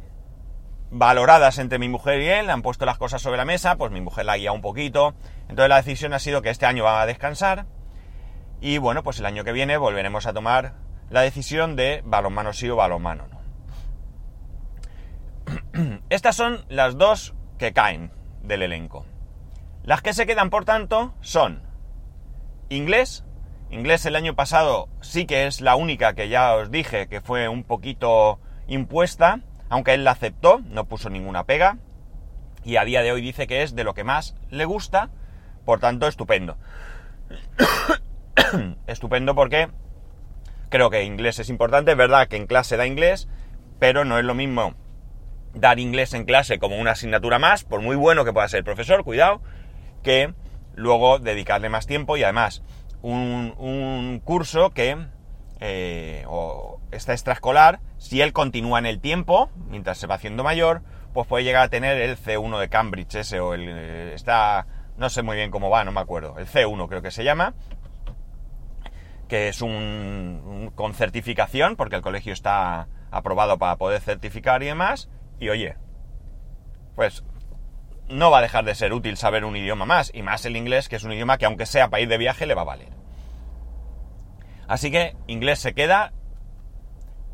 valoradas 0.92 1.58
entre 1.58 1.80
mi 1.80 1.90
mujer 1.90 2.22
y 2.22 2.28
él, 2.28 2.50
han 2.50 2.62
puesto 2.62 2.86
las 2.86 2.98
cosas 2.98 3.22
sobre 3.22 3.38
la 3.38 3.46
mesa, 3.46 3.76
pues 3.76 3.92
mi 3.92 4.02
mujer 4.02 4.26
la 4.26 4.38
guiado 4.38 4.56
un 4.56 4.62
poquito. 4.62 5.14
Entonces 5.50 5.70
la 5.70 5.78
decisión 5.78 6.14
ha 6.14 6.20
sido 6.20 6.42
que 6.42 6.50
este 6.50 6.66
año 6.66 6.84
va 6.84 7.02
a 7.02 7.06
descansar 7.06 7.66
y 8.62 8.78
bueno, 8.78 9.04
pues 9.04 9.20
el 9.20 9.26
año 9.26 9.44
que 9.44 9.52
viene 9.52 9.78
volveremos 9.78 10.26
a 10.26 10.34
tomar 10.34 10.74
la 11.10 11.22
decisión 11.22 11.76
de 11.76 12.02
balonmano 12.06 12.54
sí 12.54 12.70
o 12.70 12.76
balonmano 12.76 13.28
no. 13.28 13.36
Estas 16.10 16.36
son 16.36 16.66
las 16.70 16.98
dos 16.98 17.36
que 17.60 17.74
caen 17.74 18.12
del 18.48 18.64
elenco. 18.64 19.06
Las 19.84 20.02
que 20.02 20.14
se 20.14 20.26
quedan, 20.26 20.50
por 20.50 20.66
tanto, 20.66 21.14
son 21.22 21.62
inglés. 22.70 23.24
Inglés 23.70 24.06
el 24.06 24.16
año 24.16 24.36
pasado 24.36 24.90
sí 25.02 25.26
que 25.26 25.48
es 25.48 25.62
la 25.62 25.76
única 25.76 26.14
que 26.14 26.30
ya 26.30 26.56
os 26.56 26.72
dije 26.72 27.08
que 27.08 27.22
fue 27.22 27.48
un 27.48 27.64
poquito 27.64 28.40
impuesta, 28.68 29.42
aunque 29.70 29.94
él 29.94 30.04
la 30.04 30.12
aceptó, 30.12 30.60
no 30.66 30.86
puso 30.86 31.10
ninguna 31.10 31.46
pega. 31.46 31.78
Y 32.64 32.78
a 32.78 32.86
día 32.86 33.04
de 33.04 33.12
hoy 33.12 33.22
dice 33.22 33.48
que 33.48 33.62
es 33.62 33.76
de 33.76 33.84
lo 33.84 33.94
que 33.94 34.04
más 34.04 34.36
le 34.50 34.66
gusta, 34.66 35.10
por 35.66 35.80
tanto, 35.80 36.08
estupendo. 36.08 36.58
estupendo 38.88 39.36
porque 39.36 39.70
creo 40.70 40.90
que 40.90 41.04
inglés 41.04 41.40
es 41.40 41.50
importante, 41.50 41.92
es 41.92 41.98
verdad 41.98 42.28
que 42.28 42.38
en 42.38 42.48
clase 42.48 42.78
da 42.78 42.88
inglés, 42.88 43.28
pero 43.80 44.06
no 44.06 44.18
es 44.18 44.26
lo 44.26 44.34
mismo 44.34 44.74
dar 45.56 45.80
inglés 45.80 46.14
en 46.14 46.26
clase 46.26 46.60
como 46.60 46.78
una 46.78 46.92
asignatura 46.92 47.40
más, 47.40 47.64
por 47.64 47.82
muy 47.82 47.96
bueno 47.96 48.26
que 48.26 48.34
pueda 48.34 48.48
ser 48.48 48.60
el 48.60 48.64
profesor, 48.64 49.04
cuidado, 49.04 49.42
que 50.04 50.34
luego 50.76 51.20
dedicarle 51.20 51.70
más 51.70 51.88
tiempo 51.88 52.18
y 52.18 52.24
además 52.24 52.62
un, 53.02 54.22
curso 54.24 54.72
que 54.72 54.98
eh, 55.60 56.26
está 56.92 57.14
extraescolar, 57.14 57.80
si 57.98 58.22
él 58.22 58.34
continúa 58.34 58.80
en 58.80 58.86
el 58.86 59.00
tiempo, 59.00 59.50
mientras 59.70 59.98
se 59.98 60.08
va 60.08 60.16
haciendo 60.16 60.44
mayor, 60.44 60.82
pues 61.14 61.28
puede 61.28 61.44
llegar 61.44 61.64
a 61.64 61.70
tener 61.70 61.98
el 62.02 62.18
C1 62.18 62.60
de 62.60 62.70
Cambridge 62.70 63.16
ese 63.16 63.40
o 63.40 63.54
el 63.54 63.68
eh, 63.68 64.14
está 64.14 64.68
no 64.98 65.10
sé 65.10 65.24
muy 65.24 65.36
bien 65.36 65.52
cómo 65.52 65.70
va, 65.70 65.84
no 65.84 65.92
me 65.92 66.00
acuerdo, 66.00 66.38
el 66.38 66.48
C1 66.48 66.88
creo 66.88 67.02
que 67.02 67.12
se 67.12 67.24
llama, 67.24 67.54
que 69.28 69.50
es 69.50 69.62
un, 69.62 70.72
con 70.76 70.94
certificación, 70.94 71.76
porque 71.76 71.96
el 71.96 72.02
colegio 72.02 72.34
está 72.34 72.88
aprobado 73.12 73.58
para 73.58 73.76
poder 73.76 74.02
certificar 74.02 74.64
y 74.64 74.68
demás, 74.68 75.10
y 75.40 75.50
oye, 75.50 75.76
pues 76.96 77.24
no 78.08 78.32
va 78.32 78.40
a 78.40 78.42
dejar 78.42 78.66
de 78.66 78.76
ser 78.76 78.94
útil 78.94 79.18
saber 79.18 79.46
un 79.46 79.56
idioma 79.56 79.86
más, 79.86 80.12
y 80.14 80.22
más 80.22 80.46
el 80.46 80.58
inglés, 80.58 80.90
que 80.90 80.96
es 80.96 81.04
un 81.04 81.14
idioma 81.14 81.38
que 81.38 81.46
aunque 81.46 81.66
sea 81.66 81.90
ir 82.00 82.08
de 82.08 82.18
viaje 82.18 82.46
le 82.46 82.54
va 82.54 82.62
a 82.62 82.66
valer. 82.66 82.90
Así 84.68 84.92
que 84.92 85.16
inglés 85.28 85.60
se 85.60 85.74
queda 85.74 86.14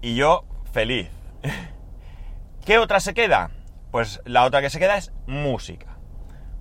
y 0.02 0.16
yo 0.16 0.46
feliz. 0.72 1.10
¿Qué 2.66 2.78
otra 2.78 3.00
se 3.00 3.14
queda? 3.14 3.52
Pues 3.92 4.22
la 4.26 4.44
otra 4.44 4.62
que 4.62 4.70
se 4.70 4.80
queda 4.80 4.98
es 4.98 5.12
música. 5.28 5.98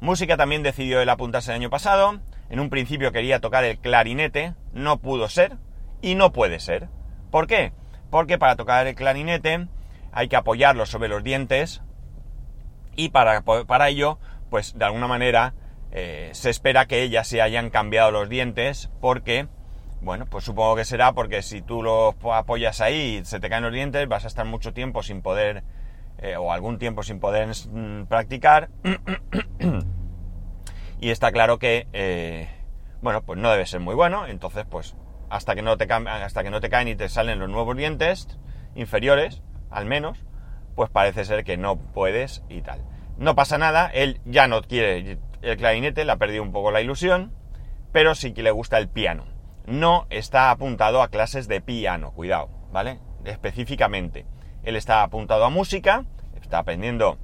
Música 0.00 0.37
también 0.37 0.62
decidió 0.62 1.00
el 1.00 1.09
apuntarse 1.09 1.50
el 1.50 1.56
año 1.56 1.70
pasado. 1.70 2.20
En 2.49 2.61
un 2.61 2.70
principio 2.70 3.12
quería 3.12 3.40
tocar 3.40 3.64
el 3.64 3.78
clarinete, 3.78 4.54
no 4.73 4.99
pudo 4.99 5.28
ser 5.28 5.56
y 6.02 6.14
no 6.14 6.32
puede 6.32 6.59
ser. 6.59 6.88
¿Por 7.30 7.47
qué? 7.47 7.73
Porque 8.11 8.38
para 8.38 8.56
tocar 8.56 8.87
el 8.87 8.94
clarinete 8.94 9.68
hay 10.12 10.29
que 10.29 10.37
apoyarlo 10.37 10.87
sobre 10.87 11.09
los 11.09 11.23
dientes 11.23 11.83
y 12.97 13.11
para, 13.11 13.43
para 13.43 13.88
ello, 13.88 14.19
pues 14.50 14.79
de 14.79 14.85
alguna 14.85 15.07
manera 15.07 15.55
eh, 15.93 16.31
se 16.33 16.50
espera 16.50 16.87
que 16.87 17.09
ya 17.09 17.25
se 17.25 17.43
hayan 17.43 17.71
cambiado 17.71 18.11
los 18.11 18.29
dientes 18.29 18.90
porque, 19.00 19.49
bueno, 20.00 20.26
pues 20.26 20.45
supongo 20.45 20.76
que 20.76 20.85
será 20.85 21.12
porque 21.12 21.43
si 21.43 21.62
tú 21.62 21.83
lo 21.83 22.14
apoyas 22.33 22.81
ahí 22.81 23.19
y 23.21 23.25
se 23.25 23.40
te 23.40 23.49
caen 23.49 23.64
los 23.64 23.73
dientes 23.73 24.09
vas 24.09 24.25
a 24.25 24.29
estar 24.29 24.45
mucho 24.45 24.73
tiempo 24.73 25.02
sin 25.02 25.23
poder, 25.23 25.62
eh, 26.19 26.37
o 26.37 26.52
algún 26.52 26.79
tiempo 26.79 27.02
sin 27.02 27.21
poder 27.21 27.49
mm, 27.49 28.05
practicar. 28.05 28.69
y 31.00 31.11
está 31.11 31.33
claro 31.33 31.59
que, 31.59 31.88
eh, 31.93 32.49
bueno, 33.02 33.23
pues 33.23 33.38
no 33.38 33.50
debe 33.50 33.67
ser 33.67 33.81
muy 33.81 33.95
bueno, 33.95 34.26
entonces 34.26 34.64
pues 34.69 34.97
hasta 35.29 35.55
que 35.55 35.62
no 35.62 35.76
te 35.76 35.87
hasta 35.93 36.43
que 36.43 36.50
no 36.50 36.61
te 36.61 36.69
caen 36.69 36.88
y 36.88 36.97
te 36.97 37.09
salen 37.09 37.38
los 37.38 37.49
nuevos 37.49 37.76
dientes 37.76 38.26
inferiores, 38.75 39.43
al 39.70 39.86
menos, 39.86 40.18
pues 40.74 40.90
parece 40.90 41.24
ser 41.24 41.44
que 41.44 41.56
no 41.56 41.76
puedes 41.76 42.42
y 42.48 42.62
tal. 42.62 42.82
No 43.18 43.34
pasa 43.34 43.58
nada, 43.58 43.90
él 43.92 44.20
ya 44.24 44.48
no 44.48 44.62
quiere 44.62 45.18
el 45.42 45.56
clarinete, 45.56 46.04
le 46.04 46.12
ha 46.12 46.16
perdido 46.16 46.42
un 46.42 46.52
poco 46.52 46.70
la 46.70 46.80
ilusión, 46.80 47.32
pero 47.92 48.14
sí 48.14 48.32
que 48.32 48.42
le 48.42 48.50
gusta 48.50 48.78
el 48.78 48.88
piano. 48.88 49.24
No 49.66 50.06
está 50.10 50.50
apuntado 50.50 51.02
a 51.02 51.08
clases 51.08 51.48
de 51.48 51.60
piano, 51.60 52.12
cuidado, 52.12 52.48
¿vale? 52.72 52.98
Específicamente. 53.24 54.26
Él 54.62 54.76
está 54.76 55.02
apuntado 55.02 55.44
a 55.44 55.50
música, 55.50 56.04
está 56.40 56.58
aprendiendo 56.58 57.18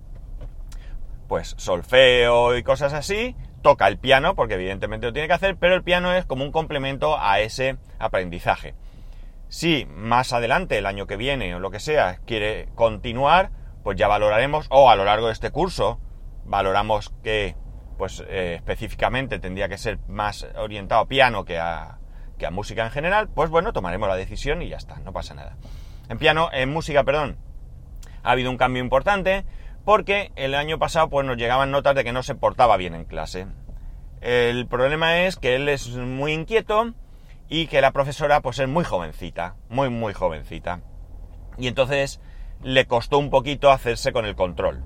pues 1.28 1.54
solfeo 1.58 2.56
y 2.56 2.62
cosas 2.62 2.92
así, 2.92 3.34
toca 3.62 3.88
el 3.88 3.98
piano, 3.98 4.34
porque 4.34 4.54
evidentemente 4.54 5.06
lo 5.06 5.12
tiene 5.12 5.28
que 5.28 5.34
hacer, 5.34 5.56
pero 5.56 5.74
el 5.74 5.82
piano 5.82 6.12
es 6.12 6.24
como 6.24 6.44
un 6.44 6.52
complemento 6.52 7.18
a 7.18 7.40
ese 7.40 7.78
aprendizaje. 7.98 8.74
Si 9.48 9.86
más 9.90 10.32
adelante, 10.32 10.78
el 10.78 10.86
año 10.86 11.06
que 11.06 11.16
viene 11.16 11.54
o 11.54 11.60
lo 11.60 11.70
que 11.70 11.80
sea, 11.80 12.18
quiere 12.26 12.68
continuar, 12.74 13.50
pues 13.84 13.96
ya 13.96 14.08
valoraremos, 14.08 14.66
o 14.70 14.90
a 14.90 14.96
lo 14.96 15.04
largo 15.04 15.26
de 15.28 15.32
este 15.32 15.50
curso, 15.50 16.00
valoramos 16.44 17.10
que 17.22 17.56
pues 17.96 18.22
eh, 18.28 18.54
específicamente 18.56 19.38
tendría 19.38 19.68
que 19.68 19.78
ser 19.78 19.98
más 20.08 20.46
orientado 20.56 21.02
a 21.02 21.08
piano 21.08 21.44
que 21.44 21.58
a, 21.58 21.98
que 22.38 22.46
a 22.46 22.50
música 22.50 22.84
en 22.84 22.90
general, 22.90 23.28
pues 23.28 23.48
bueno, 23.48 23.72
tomaremos 23.72 24.08
la 24.08 24.16
decisión 24.16 24.60
y 24.62 24.68
ya 24.68 24.76
está, 24.76 24.98
no 25.00 25.12
pasa 25.12 25.34
nada. 25.34 25.56
En 26.08 26.18
piano, 26.18 26.50
en 26.52 26.72
música, 26.72 27.04
perdón, 27.04 27.38
ha 28.22 28.32
habido 28.32 28.50
un 28.50 28.58
cambio 28.58 28.82
importante 28.82 29.44
porque 29.84 30.32
el 30.36 30.54
año 30.54 30.78
pasado 30.78 31.08
pues 31.08 31.26
nos 31.26 31.36
llegaban 31.36 31.70
notas 31.70 31.94
de 31.94 32.04
que 32.04 32.12
no 32.12 32.22
se 32.22 32.34
portaba 32.34 32.76
bien 32.76 32.94
en 32.94 33.04
clase. 33.04 33.46
El 34.20 34.66
problema 34.66 35.20
es 35.20 35.36
que 35.36 35.54
él 35.54 35.68
es 35.68 35.88
muy 35.88 36.32
inquieto 36.32 36.94
y 37.48 37.66
que 37.66 37.80
la 37.80 37.92
profesora 37.92 38.40
pues 38.40 38.58
es 38.58 38.68
muy 38.68 38.84
jovencita, 38.84 39.56
muy 39.68 39.88
muy 39.88 40.12
jovencita. 40.12 40.80
Y 41.58 41.68
entonces 41.68 42.20
le 42.62 42.86
costó 42.86 43.18
un 43.18 43.30
poquito 43.30 43.70
hacerse 43.70 44.12
con 44.12 44.24
el 44.24 44.34
control. 44.34 44.82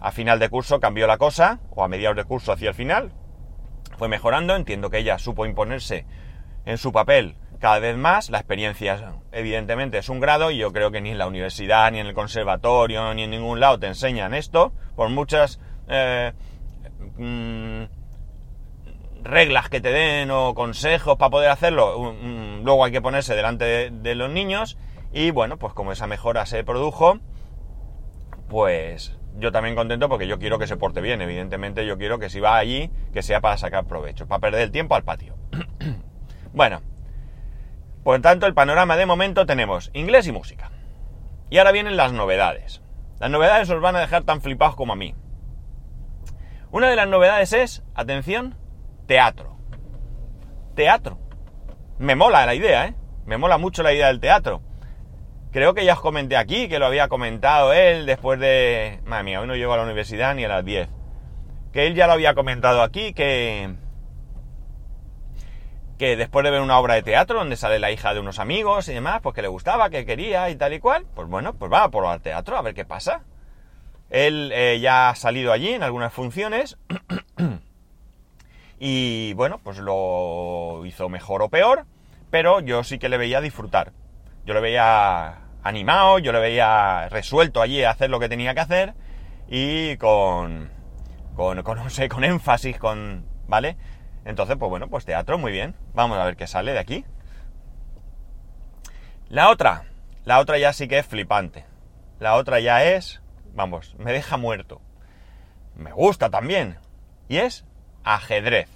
A 0.00 0.12
final 0.12 0.38
de 0.38 0.48
curso 0.48 0.80
cambió 0.80 1.06
la 1.06 1.18
cosa, 1.18 1.60
o 1.70 1.84
a 1.84 1.88
mediados 1.88 2.16
de 2.16 2.24
curso 2.24 2.52
hacia 2.52 2.70
el 2.70 2.74
final, 2.74 3.12
fue 3.98 4.08
mejorando, 4.08 4.56
entiendo 4.56 4.88
que 4.88 4.98
ella 4.98 5.18
supo 5.18 5.44
imponerse 5.44 6.06
en 6.64 6.78
su 6.78 6.92
papel 6.92 7.36
cada 7.58 7.78
vez 7.80 7.96
más. 7.96 8.30
La 8.30 8.38
experiencia, 8.38 9.14
evidentemente, 9.32 9.98
es 9.98 10.08
un 10.08 10.20
grado 10.20 10.50
y 10.50 10.56
yo 10.56 10.72
creo 10.72 10.90
que 10.90 11.00
ni 11.00 11.10
en 11.10 11.18
la 11.18 11.26
universidad, 11.26 11.92
ni 11.92 11.98
en 11.98 12.06
el 12.06 12.14
conservatorio, 12.14 13.12
ni 13.12 13.24
en 13.24 13.30
ningún 13.30 13.60
lado 13.60 13.78
te 13.78 13.88
enseñan 13.88 14.32
esto, 14.32 14.72
por 14.96 15.10
muchas 15.10 15.60
eh, 15.88 16.32
mm, 17.18 17.99
reglas 19.22 19.68
que 19.68 19.80
te 19.80 19.90
den 19.90 20.30
o 20.30 20.54
consejos 20.54 21.16
para 21.16 21.30
poder 21.30 21.50
hacerlo. 21.50 22.14
luego 22.62 22.84
hay 22.84 22.92
que 22.92 23.00
ponerse 23.00 23.34
delante 23.34 23.90
de, 23.90 24.14
los 24.14 24.30
niños 24.30 24.78
y 25.12 25.30
bueno, 25.30 25.58
pues 25.58 25.72
como 25.74 25.92
esa 25.92 26.06
mejora 26.06 26.46
se 26.46 26.64
produjo, 26.64 27.18
pues 28.48 29.16
yo 29.38 29.52
también 29.52 29.74
contento 29.74 30.08
porque 30.08 30.26
yo 30.26 30.38
quiero 30.38 30.58
que 30.58 30.66
se 30.66 30.76
porte 30.76 31.00
bien. 31.00 31.20
Evidentemente 31.22 31.86
yo 31.86 31.98
quiero 31.98 32.18
que 32.18 32.30
si 32.30 32.40
va 32.40 32.56
allí, 32.56 32.90
que 33.12 33.22
sea 33.22 33.40
para 33.40 33.56
sacar 33.56 33.86
provecho, 33.86 34.26
para 34.26 34.40
perder 34.40 34.62
el 34.62 34.70
tiempo 34.70 34.94
al 34.94 35.04
patio. 35.04 35.36
bueno, 36.52 36.82
por 38.02 38.20
tanto, 38.22 38.46
el 38.46 38.54
panorama 38.54 38.96
de 38.96 39.06
momento 39.06 39.44
tenemos 39.46 39.90
inglés 39.92 40.26
y 40.26 40.32
música. 40.32 40.70
Y 41.50 41.58
ahora 41.58 41.72
vienen 41.72 41.96
las 41.96 42.12
novedades. 42.12 42.82
Las 43.18 43.30
novedades 43.30 43.68
os 43.68 43.80
van 43.82 43.96
a 43.96 44.00
dejar 44.00 44.22
tan 44.22 44.40
flipados 44.40 44.74
como 44.74 44.94
a 44.94 44.96
mí. 44.96 45.14
Una 46.70 46.88
de 46.88 46.96
las 46.96 47.08
novedades 47.08 47.52
es, 47.52 47.82
atención, 47.94 48.56
teatro. 49.10 49.56
Teatro. 50.76 51.18
Me 51.98 52.14
mola 52.14 52.46
la 52.46 52.54
idea, 52.54 52.86
¿eh? 52.86 52.94
Me 53.26 53.38
mola 53.38 53.58
mucho 53.58 53.82
la 53.82 53.92
idea 53.92 54.06
del 54.06 54.20
teatro. 54.20 54.62
Creo 55.50 55.74
que 55.74 55.84
ya 55.84 55.94
os 55.94 56.00
comenté 56.00 56.36
aquí, 56.36 56.68
que 56.68 56.78
lo 56.78 56.86
había 56.86 57.08
comentado 57.08 57.72
él 57.72 58.06
después 58.06 58.38
de... 58.38 59.00
Madre 59.04 59.24
mía, 59.24 59.40
hoy 59.40 59.48
no 59.48 59.56
llego 59.56 59.72
a 59.72 59.78
la 59.78 59.82
universidad 59.82 60.36
ni 60.36 60.44
a 60.44 60.48
las 60.48 60.64
10. 60.64 60.88
Que 61.72 61.88
él 61.88 61.96
ya 61.96 62.06
lo 62.06 62.12
había 62.12 62.34
comentado 62.34 62.82
aquí, 62.82 63.12
que 63.12 63.74
que 65.98 66.16
después 66.16 66.44
de 66.44 66.52
ver 66.52 66.60
una 66.60 66.78
obra 66.78 66.94
de 66.94 67.02
teatro 67.02 67.40
donde 67.40 67.56
sale 67.56 67.80
la 67.80 67.90
hija 67.90 68.14
de 68.14 68.20
unos 68.20 68.38
amigos 68.38 68.88
y 68.88 68.94
demás, 68.94 69.20
pues 69.22 69.34
que 69.34 69.42
le 69.42 69.48
gustaba, 69.48 69.90
que 69.90 70.06
quería 70.06 70.48
y 70.50 70.54
tal 70.54 70.72
y 70.72 70.78
cual, 70.78 71.04
pues 71.16 71.26
bueno, 71.26 71.54
pues 71.54 71.70
va 71.70 71.90
por 71.90 72.06
al 72.06 72.22
teatro 72.22 72.56
a 72.56 72.62
ver 72.62 72.74
qué 72.74 72.84
pasa. 72.84 73.24
Él 74.08 74.52
eh, 74.54 74.78
ya 74.80 75.10
ha 75.10 75.14
salido 75.16 75.52
allí 75.52 75.70
en 75.70 75.82
algunas 75.82 76.12
funciones 76.12 76.78
y 78.80 79.34
bueno, 79.34 79.60
pues 79.62 79.78
lo 79.78 80.84
hizo 80.86 81.10
mejor 81.10 81.42
o 81.42 81.50
peor, 81.50 81.84
pero 82.30 82.60
yo 82.60 82.82
sí 82.82 82.98
que 82.98 83.10
le 83.10 83.18
veía 83.18 83.42
disfrutar. 83.42 83.92
Yo 84.46 84.54
le 84.54 84.60
veía 84.60 85.42
animado, 85.62 86.18
yo 86.18 86.32
le 86.32 86.40
veía 86.40 87.08
resuelto 87.10 87.60
allí 87.60 87.84
a 87.84 87.90
hacer 87.90 88.08
lo 88.08 88.18
que 88.18 88.30
tenía 88.30 88.54
que 88.54 88.60
hacer 88.60 88.94
y 89.48 89.98
con, 89.98 90.70
con, 91.36 91.62
con 91.62 91.76
no 91.76 91.90
sé, 91.90 92.08
con 92.08 92.24
énfasis, 92.24 92.78
con, 92.78 93.26
¿vale? 93.46 93.76
Entonces, 94.24 94.56
pues 94.56 94.70
bueno, 94.70 94.88
pues 94.88 95.04
teatro, 95.04 95.36
muy 95.36 95.52
bien. 95.52 95.74
Vamos 95.92 96.16
a 96.16 96.24
ver 96.24 96.36
qué 96.36 96.46
sale 96.46 96.72
de 96.72 96.78
aquí. 96.78 97.04
La 99.28 99.50
otra, 99.50 99.84
la 100.24 100.38
otra 100.38 100.56
ya 100.56 100.72
sí 100.72 100.88
que 100.88 100.98
es 100.98 101.06
flipante. 101.06 101.66
La 102.18 102.36
otra 102.36 102.60
ya 102.60 102.82
es, 102.82 103.20
vamos, 103.52 103.94
me 103.98 104.12
deja 104.12 104.38
muerto. 104.38 104.80
Me 105.76 105.92
gusta 105.92 106.30
también. 106.30 106.78
Y 107.28 107.36
es 107.36 107.66
ajedrez. 108.04 108.68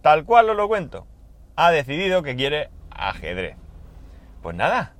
Tal 0.00 0.24
cual 0.24 0.50
os 0.50 0.56
lo 0.56 0.68
cuento. 0.68 1.06
Ha 1.56 1.70
decidido 1.70 2.22
que 2.22 2.36
quiere 2.36 2.70
ajedrez. 2.90 3.56
Pues 4.42 4.56
nada, 4.56 4.94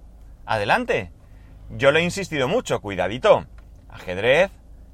adelante. 0.47 1.11
Yo 1.71 1.91
le 1.91 2.01
he 2.01 2.03
insistido 2.05 2.49
mucho, 2.49 2.81
cuidadito. 2.81 3.47
Ajedrez, 3.89 4.51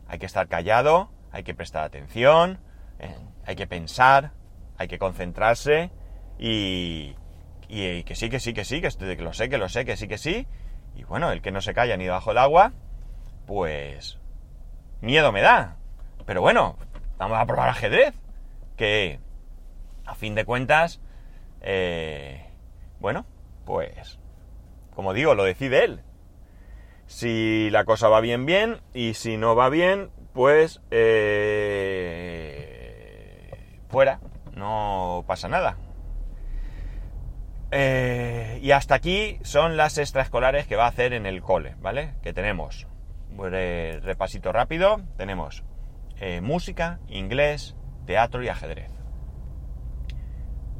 hay 0.09 0.19
que 0.19 0.27
estar 0.27 0.49
callado, 0.49 1.11
hay 1.33 1.43
que 1.43 1.55
prestar 1.55 1.85
atención, 1.85 2.59
eh, 2.99 3.15
hay 3.45 3.57
que 3.57 3.67
pensar, 3.67 4.33
hay 4.77 4.89
que 4.89 4.99
concentrarse 4.99 5.91
y, 6.39 7.15
y, 7.69 8.05
que 8.05 8.15
sí, 8.15 8.31
que 8.31 8.41
sí, 8.41 8.55
que 8.55 8.65
sí, 8.65 8.81
que 8.81 9.17
lo 9.23 9.33
sé, 9.33 9.49
que 9.49 9.59
lo 9.59 9.69
sé, 9.69 9.85
que 9.85 9.97
sí, 9.97 10.09
que 10.09 10.19
sí. 10.19 10.47
Y 10.95 11.05
bueno, 11.05 11.31
el 11.31 11.43
que 11.43 11.53
no 11.53 11.61
se 11.61 11.75
calla 11.75 11.97
ni 11.97 12.05
debajo 12.05 12.31
del 12.31 12.39
agua, 12.39 12.73
pues 13.47 14.19
miedo 15.01 15.33
me 15.33 15.43
da. 15.43 15.77
Pero 16.27 16.41
bueno, 16.41 16.77
vamos 17.19 17.39
a 17.39 17.47
probar 17.47 17.69
ajedrez, 17.69 18.15
que 18.79 19.21
a 20.07 20.15
fin 20.15 20.35
de 20.35 20.47
cuentas, 20.47 21.03
eh, 21.61 22.47
bueno, 22.99 23.27
pues 23.67 24.19
como 24.95 25.13
digo, 25.13 25.35
lo 25.35 25.45
decide 25.45 25.85
él. 25.85 26.01
Si 27.07 27.69
la 27.71 27.85
cosa 27.85 28.09
va 28.09 28.21
bien, 28.21 28.47
bien, 28.47 28.81
y 28.95 29.13
si 29.15 29.37
no 29.37 29.55
va 29.55 29.69
bien, 29.69 30.11
pues 30.33 30.81
eh, 30.91 31.39
fuera 33.89 34.21
no 34.59 35.25
pasa 35.27 35.49
nada. 35.49 35.77
Eh, 37.71 38.59
y 38.63 38.73
hasta 38.73 38.95
aquí 38.95 39.39
son 39.43 39.77
las 39.77 39.99
extraescolares 39.99 40.67
que 40.67 40.77
va 40.77 40.87
a 40.87 40.89
hacer 40.89 41.13
en 41.13 41.27
el 41.27 41.43
cole, 41.43 41.77
¿vale? 41.81 42.15
Que 42.23 42.33
tenemos, 42.33 42.87
repasito 43.37 44.53
rápido, 44.53 45.03
tenemos 45.17 45.65
eh, 46.21 46.41
música, 46.41 46.99
inglés, 47.09 47.77
teatro 48.09 48.43
y 48.43 48.49
ajedrez. 48.49 48.91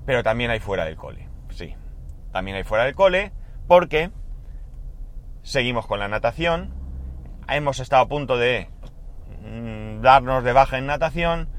Pero 0.07 0.23
también 0.23 0.51
hay 0.51 0.61
fuera 0.61 0.87
del 0.87 0.97
cole, 0.97 1.29
sí. 1.51 1.77
También 2.33 2.57
hay 2.57 2.65
fuera 2.65 2.85
del 2.85 2.95
cole 2.95 3.33
porque 3.67 4.11
seguimos 5.43 5.87
con 5.87 5.99
la 6.01 6.09
natación. 6.09 6.73
Hemos 7.47 7.81
estado 7.81 8.03
a 8.03 8.09
punto 8.09 8.39
de 8.39 8.71
mm, 9.43 10.01
darnos 10.01 10.43
de 10.43 10.55
baja 10.55 10.79
en 10.79 10.87
natación 10.87 11.51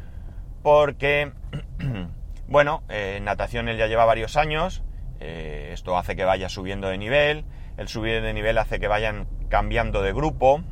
porque 0.63 1.33
bueno, 2.47 2.81
en 2.89 3.23
natación 3.23 3.69
él 3.69 3.77
ya 3.77 3.85
lleva 3.85 4.05
varios 4.05 4.37
años, 4.37 4.81
eh, 5.19 5.69
esto 5.71 5.99
hace 5.99 6.15
que 6.15 6.25
vaya 6.25 6.49
subiendo 6.49 6.87
de 6.87 6.97
nivel, 6.97 7.45
el 7.77 7.87
subir 7.87 8.23
de 8.23 8.33
nivel 8.33 8.57
hace 8.57 8.79
que 8.79 8.87
vayan 8.87 9.27
cambiando 9.49 10.01
de 10.01 10.13
grupo, 10.13 10.63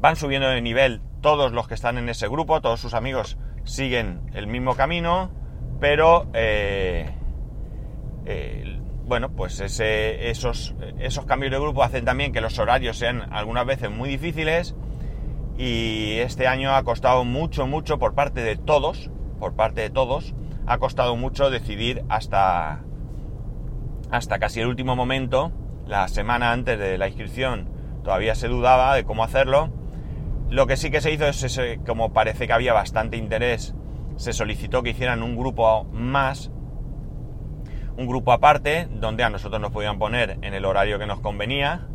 van 0.00 0.16
subiendo 0.16 0.48
de 0.48 0.62
nivel 0.62 1.00
todos 1.20 1.52
los 1.52 1.68
que 1.68 1.74
están 1.74 1.96
en 1.96 2.08
ese 2.08 2.26
grupo, 2.26 2.60
todos 2.60 2.80
sus 2.80 2.94
amigos 2.94 3.38
siguen 3.68 4.20
el 4.34 4.46
mismo 4.46 4.74
camino, 4.74 5.30
pero 5.80 6.26
eh, 6.32 7.10
bueno, 9.08 9.30
pues 9.30 9.60
esos, 9.60 10.74
esos 10.98 11.24
cambios 11.24 11.50
de 11.50 11.58
grupo 11.58 11.82
hacen 11.82 12.04
también 12.04 12.32
que 12.32 12.42
los 12.42 12.58
horarios 12.58 12.98
sean 12.98 13.32
algunas 13.32 13.64
veces 13.64 13.90
muy 13.90 14.10
difíciles 14.10 14.74
y 15.56 16.18
este 16.18 16.46
año 16.46 16.74
ha 16.74 16.82
costado 16.84 17.24
mucho, 17.24 17.66
mucho 17.66 17.98
por 17.98 18.14
parte 18.14 18.42
de 18.42 18.56
todos, 18.56 19.10
por 19.40 19.54
parte 19.54 19.80
de 19.80 19.90
todos, 19.90 20.34
ha 20.66 20.78
costado 20.78 21.16
mucho 21.16 21.50
decidir 21.50 22.04
hasta, 22.10 22.84
hasta 24.10 24.38
casi 24.38 24.60
el 24.60 24.66
último 24.66 24.94
momento, 24.94 25.50
la 25.86 26.06
semana 26.08 26.52
antes 26.52 26.78
de 26.78 26.98
la 26.98 27.08
inscripción, 27.08 27.68
todavía 28.04 28.34
se 28.34 28.48
dudaba 28.48 28.94
de 28.94 29.04
cómo 29.04 29.24
hacerlo. 29.24 29.72
Lo 30.50 30.66
que 30.66 30.76
sí 30.76 30.90
que 30.90 31.00
se 31.00 31.12
hizo 31.12 31.26
es, 31.26 31.60
como 31.86 32.12
parece 32.12 32.46
que 32.46 32.52
había 32.52 32.72
bastante 32.72 33.16
interés, 33.16 33.74
se 34.16 34.32
solicitó 34.32 34.82
que 34.82 34.90
hicieran 34.90 35.22
un 35.22 35.36
grupo 35.36 35.84
más, 35.92 36.50
un 37.96 38.06
grupo 38.06 38.32
aparte, 38.32 38.88
donde 38.90 39.24
a 39.24 39.30
nosotros 39.30 39.60
nos 39.60 39.70
podían 39.70 39.98
poner 39.98 40.38
en 40.42 40.54
el 40.54 40.64
horario 40.64 40.98
que 40.98 41.06
nos 41.06 41.20
convenía. 41.20 41.86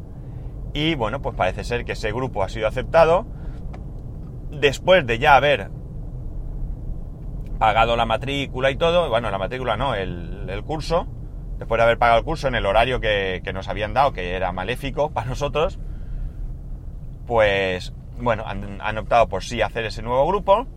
Y 0.73 0.95
bueno, 0.95 1.21
pues 1.21 1.35
parece 1.35 1.63
ser 1.63 1.85
que 1.85 1.93
ese 1.93 2.11
grupo 2.11 2.43
ha 2.43 2.49
sido 2.49 2.67
aceptado 2.67 3.25
después 4.59 5.05
de 5.05 5.19
ya 5.19 5.35
haber 5.35 5.69
pagado 7.59 7.95
la 7.95 8.05
matrícula 8.05 8.71
y 8.71 8.75
todo, 8.75 9.09
bueno, 9.09 9.31
la 9.31 9.37
matrícula 9.37 9.77
no, 9.77 9.95
el, 9.95 10.63
curso, 10.65 11.07
después 11.57 11.79
de 11.79 11.83
haber 11.83 11.97
pagado 11.97 12.19
el 12.19 12.25
curso 12.25 12.47
en 12.47 12.55
el 12.55 12.65
horario 12.65 12.99
que, 12.99 13.41
nos 13.53 13.67
habían 13.67 13.93
dado, 13.93 14.13
que 14.13 14.35
era 14.35 14.51
maléfico 14.51 15.11
para 15.11 15.27
nosotros, 15.27 15.79
pues 17.25 17.93
bueno, 18.23 18.45
han, 18.47 18.97
optado 18.97 19.27
por 19.27 19.43
sí 19.43 19.61
hacer 19.61 19.85
ese 19.85 20.01
nuevo 20.01 20.25
grupo 20.27 20.67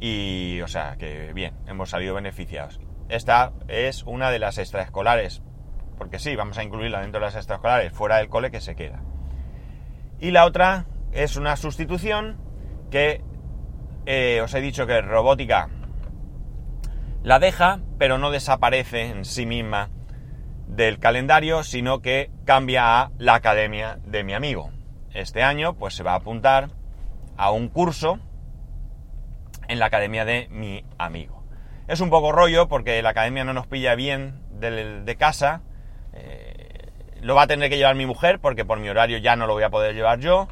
y, 0.00 0.60
o 0.62 0.68
sea, 0.68 0.96
que 0.98 1.32
bien, 1.32 1.54
hemos 1.66 1.90
salido 1.90 2.14
beneficiados. 2.14 2.80
Esta 3.08 3.52
es 3.68 4.02
una 4.04 4.30
de 4.30 4.38
las 4.38 4.58
extraescolares, 4.58 5.42
porque 5.96 6.18
sí, 6.18 6.34
vamos 6.36 6.58
a 6.58 6.64
incluirla 6.64 7.00
dentro 7.00 7.20
de 7.20 7.26
las 7.26 7.36
extraescolares, 7.36 7.92
fuera 7.92 8.16
del 8.16 8.28
cole 8.28 8.50
que 8.50 8.60
se 8.60 8.74
queda. 8.74 9.02
Y 10.20 10.30
la 10.30 10.44
otra 10.44 10.86
es 11.12 11.36
una 11.36 11.56
sustitución 11.56 12.38
que 12.90 13.22
eh, 14.06 14.40
os 14.42 14.54
he 14.54 14.60
dicho 14.60 14.86
que 14.86 15.00
robótica 15.00 15.68
la 17.22 17.38
deja, 17.38 17.80
pero 17.98 18.18
no 18.18 18.30
desaparece 18.30 19.10
en 19.10 19.24
sí 19.24 19.44
misma 19.44 19.90
del 20.66 20.98
calendario, 20.98 21.62
sino 21.64 22.00
que 22.00 22.30
cambia 22.44 23.00
a 23.00 23.10
la 23.18 23.34
academia 23.34 23.98
de 24.04 24.24
mi 24.24 24.34
amigo. 24.34 24.70
Este 25.12 25.42
año, 25.42 25.74
pues 25.74 25.94
se 25.94 26.02
va 26.02 26.12
a 26.12 26.16
apuntar 26.16 26.70
a 27.38 27.50
un 27.52 27.68
curso 27.68 28.18
en 29.68 29.78
la 29.78 29.86
academia 29.86 30.26
de 30.26 30.48
mi 30.50 30.84
amigo. 30.98 31.44
Es 31.86 32.00
un 32.00 32.10
poco 32.10 32.32
rollo 32.32 32.68
porque 32.68 33.00
la 33.00 33.10
academia 33.10 33.44
no 33.44 33.54
nos 33.54 33.66
pilla 33.66 33.94
bien 33.94 34.42
de, 34.50 35.16
casa. 35.18 35.62
Eh, 36.12 36.90
lo 37.22 37.34
va 37.34 37.42
a 37.42 37.46
tener 37.46 37.70
que 37.70 37.78
llevar 37.78 37.94
mi 37.94 38.04
mujer 38.04 38.40
porque 38.40 38.64
por 38.64 38.78
mi 38.78 38.88
horario 38.88 39.18
ya 39.18 39.36
no 39.36 39.46
lo 39.46 39.54
voy 39.54 39.62
a 39.62 39.70
poder 39.70 39.94
llevar 39.94 40.18
yo. 40.18 40.48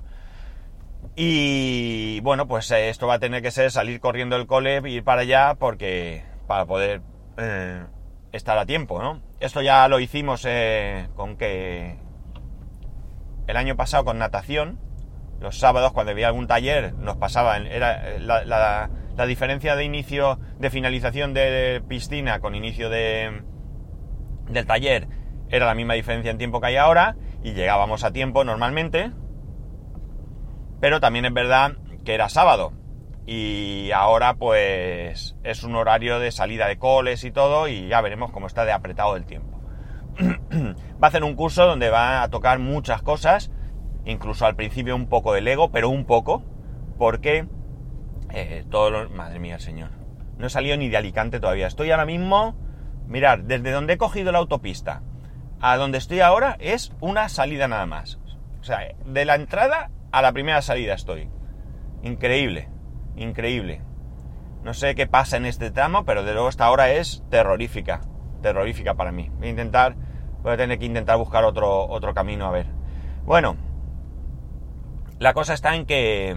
Y 1.15 2.21
bueno, 2.21 2.47
pues 2.47 2.71
eh, 2.71 2.89
esto 2.89 3.07
va 3.07 3.15
a 3.15 3.19
tener 3.19 3.43
que 3.43 3.51
ser 3.51 3.71
salir 3.71 4.01
corriendo 4.01 4.37
del 4.37 4.47
cole 4.47 4.81
ir 4.89 5.05
para 5.05 5.23
allá 5.23 5.55
porque 5.59 6.25
para 6.47 6.67
poder 6.67 7.03
eh, 7.37 7.85
estar 8.33 8.57
a 8.59 8.65
tiempo, 8.65 9.03
¿no? 9.03 9.21
Esto 9.41 9.61
ya 9.61 9.89
lo 9.89 9.99
hicimos 10.01 10.47
con 11.15 11.37
que 11.37 11.99
el 13.47 13.57
año 13.57 13.77
pasado 13.77 14.05
con 14.05 14.19
natación, 14.19 14.79
los 15.41 15.59
sábados 15.59 15.93
cuando 15.93 16.13
había 16.13 16.29
algún 16.29 16.47
taller 16.47 16.95
nos 16.95 17.17
pasaba, 17.17 17.57
era 17.59 18.19
la, 18.19 18.91
la 19.17 19.27
diferencia 19.27 19.77
de 19.77 19.85
inicio, 19.85 20.39
de 20.59 20.71
finalización 20.71 21.35
de 21.35 21.83
piscina 21.89 22.41
con 22.41 22.55
inicio 22.55 22.91
de, 22.91 23.43
del 24.49 24.67
taller 24.67 25.09
era 25.49 25.67
la 25.67 25.75
misma 25.75 25.95
diferencia 25.95 26.31
en 26.31 26.39
tiempo 26.39 26.61
que 26.61 26.69
hay 26.69 26.77
ahora 26.77 27.17
y 27.43 27.53
llegábamos 27.53 28.05
a 28.05 28.13
tiempo 28.13 28.45
normalmente, 28.45 29.13
pero 30.81 31.01
también 31.01 31.25
es 31.25 31.33
verdad 31.33 31.73
que 32.05 32.15
era 32.15 32.29
sábado. 32.29 32.73
Y 33.27 33.91
ahora 33.93 34.35
pues 34.35 35.37
es 35.43 35.65
un 35.65 35.75
horario 35.75 36.21
de 36.21 36.31
salida 36.31 36.69
de 36.69 36.79
coles 36.79 37.25
y 37.25 37.33
todo 37.33 37.69
y 37.69 37.89
ya 37.89 38.01
veremos 38.01 38.31
cómo 38.31 38.47
está 38.47 38.65
de 38.65 38.73
apretado 38.73 39.17
el 39.17 39.25
tiempo. 39.25 39.61
va 40.21 40.75
a 41.01 41.07
hacer 41.07 41.25
un 41.25 41.35
curso 41.35 41.67
donde 41.67 41.91
va 41.91 42.23
a 42.23 42.31
tocar 42.31 42.59
muchas 42.59 43.03
cosas, 43.03 43.51
incluso 44.07 44.47
al 44.47 44.57
principio 44.57 44.97
un 44.97 45.09
poco 45.09 45.35
de 45.35 45.43
Lego, 45.43 45.71
pero 45.71 45.91
un 45.91 46.07
poco, 46.07 46.43
porque 46.99 47.47
eh, 48.31 48.65
todo 48.71 48.91
lo... 48.91 49.11
Madre 49.11 49.39
mía, 49.39 49.59
señor. 49.59 49.91
No 50.39 50.47
he 50.47 50.51
salido 50.51 50.77
ni 50.77 50.89
de 50.89 50.97
Alicante 50.97 51.41
todavía. 51.41 51.67
Estoy 51.67 51.91
ahora 51.91 52.07
mismo... 52.07 52.57
Mirar, 53.07 53.45
desde 53.45 53.71
donde 53.71 53.93
he 53.93 53.99
cogido 53.99 54.33
la 54.33 54.39
autopista 54.39 55.03
a 55.61 55.77
donde 55.77 55.99
estoy 55.99 56.21
ahora 56.21 56.57
es 56.61 56.93
una 57.01 57.29
salida 57.29 57.69
nada 57.69 57.87
más. 57.87 58.19
O 58.61 58.65
sea, 58.65 58.81
de 59.05 59.25
la 59.25 59.37
entrada 59.37 59.91
a 60.13 60.23
la 60.23 60.33
primera 60.33 60.63
salida 60.63 60.95
estoy. 60.95 61.29
Increíble, 62.03 62.69
increíble. 63.17 63.83
No 64.63 64.75
sé 64.75 64.95
qué 64.95 65.07
pasa 65.07 65.37
en 65.37 65.47
este 65.47 65.71
tramo, 65.71 66.05
pero 66.05 66.25
de 66.25 66.33
luego 66.33 66.49
esta 66.49 66.71
hora 66.71 66.91
es 66.91 67.25
terrorífica. 67.31 68.01
terrorífica 68.43 68.95
para 68.95 69.13
mí. 69.13 69.31
Voy 69.39 69.49
a 69.49 69.51
intentar, 69.51 69.95
voy 70.43 70.53
a 70.53 70.57
tener 70.57 70.79
que 70.79 70.87
intentar 70.87 71.17
buscar 71.17 71.45
otro, 71.45 71.87
otro 71.87 72.13
camino 72.13 72.47
a 72.47 72.51
ver. 72.51 72.67
Bueno, 73.25 73.57
la 75.19 75.33
cosa 75.33 75.55
está 75.55 75.75
en 75.75 75.87
que 75.87 76.37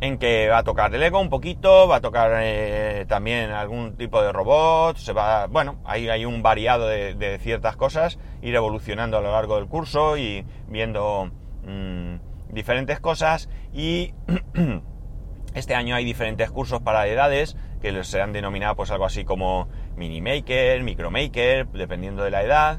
en 0.00 0.18
que 0.18 0.48
va 0.48 0.58
a 0.58 0.62
tocar 0.64 0.94
el 0.94 1.00
Lego 1.00 1.20
un 1.20 1.28
poquito, 1.28 1.86
va 1.86 1.96
a 1.96 2.00
tocar 2.00 2.32
eh, 2.42 3.04
también 3.06 3.50
algún 3.50 3.96
tipo 3.96 4.22
de 4.22 4.32
robot, 4.32 4.96
se 4.96 5.12
va, 5.12 5.46
bueno, 5.46 5.78
hay, 5.84 6.08
hay 6.08 6.24
un 6.24 6.42
variado 6.42 6.88
de, 6.88 7.38
ciertas 7.42 7.76
cosas, 7.76 8.18
ir 8.40 8.54
evolucionando 8.54 9.18
a 9.18 9.20
lo 9.20 9.30
largo 9.30 9.56
del 9.56 9.66
curso 9.66 10.16
y 10.16 10.46
viendo 10.68 11.30
mm, 11.66 12.14
diferentes 12.50 12.98
cosas 12.98 13.50
y 13.74 14.14
este 15.54 15.74
año 15.74 15.94
hay 15.94 16.06
diferentes 16.06 16.50
cursos 16.50 16.80
para 16.80 17.06
edades 17.06 17.56
que 17.82 18.02
se 18.04 18.22
han 18.22 18.32
denominado 18.32 18.76
pues 18.76 18.90
algo 18.90 19.04
así 19.04 19.24
como 19.24 19.68
mini 19.96 20.22
maker, 20.22 20.82
micro 20.82 21.10
maker, 21.10 21.68
dependiendo 21.68 22.24
de 22.24 22.30
la 22.30 22.42
edad 22.42 22.78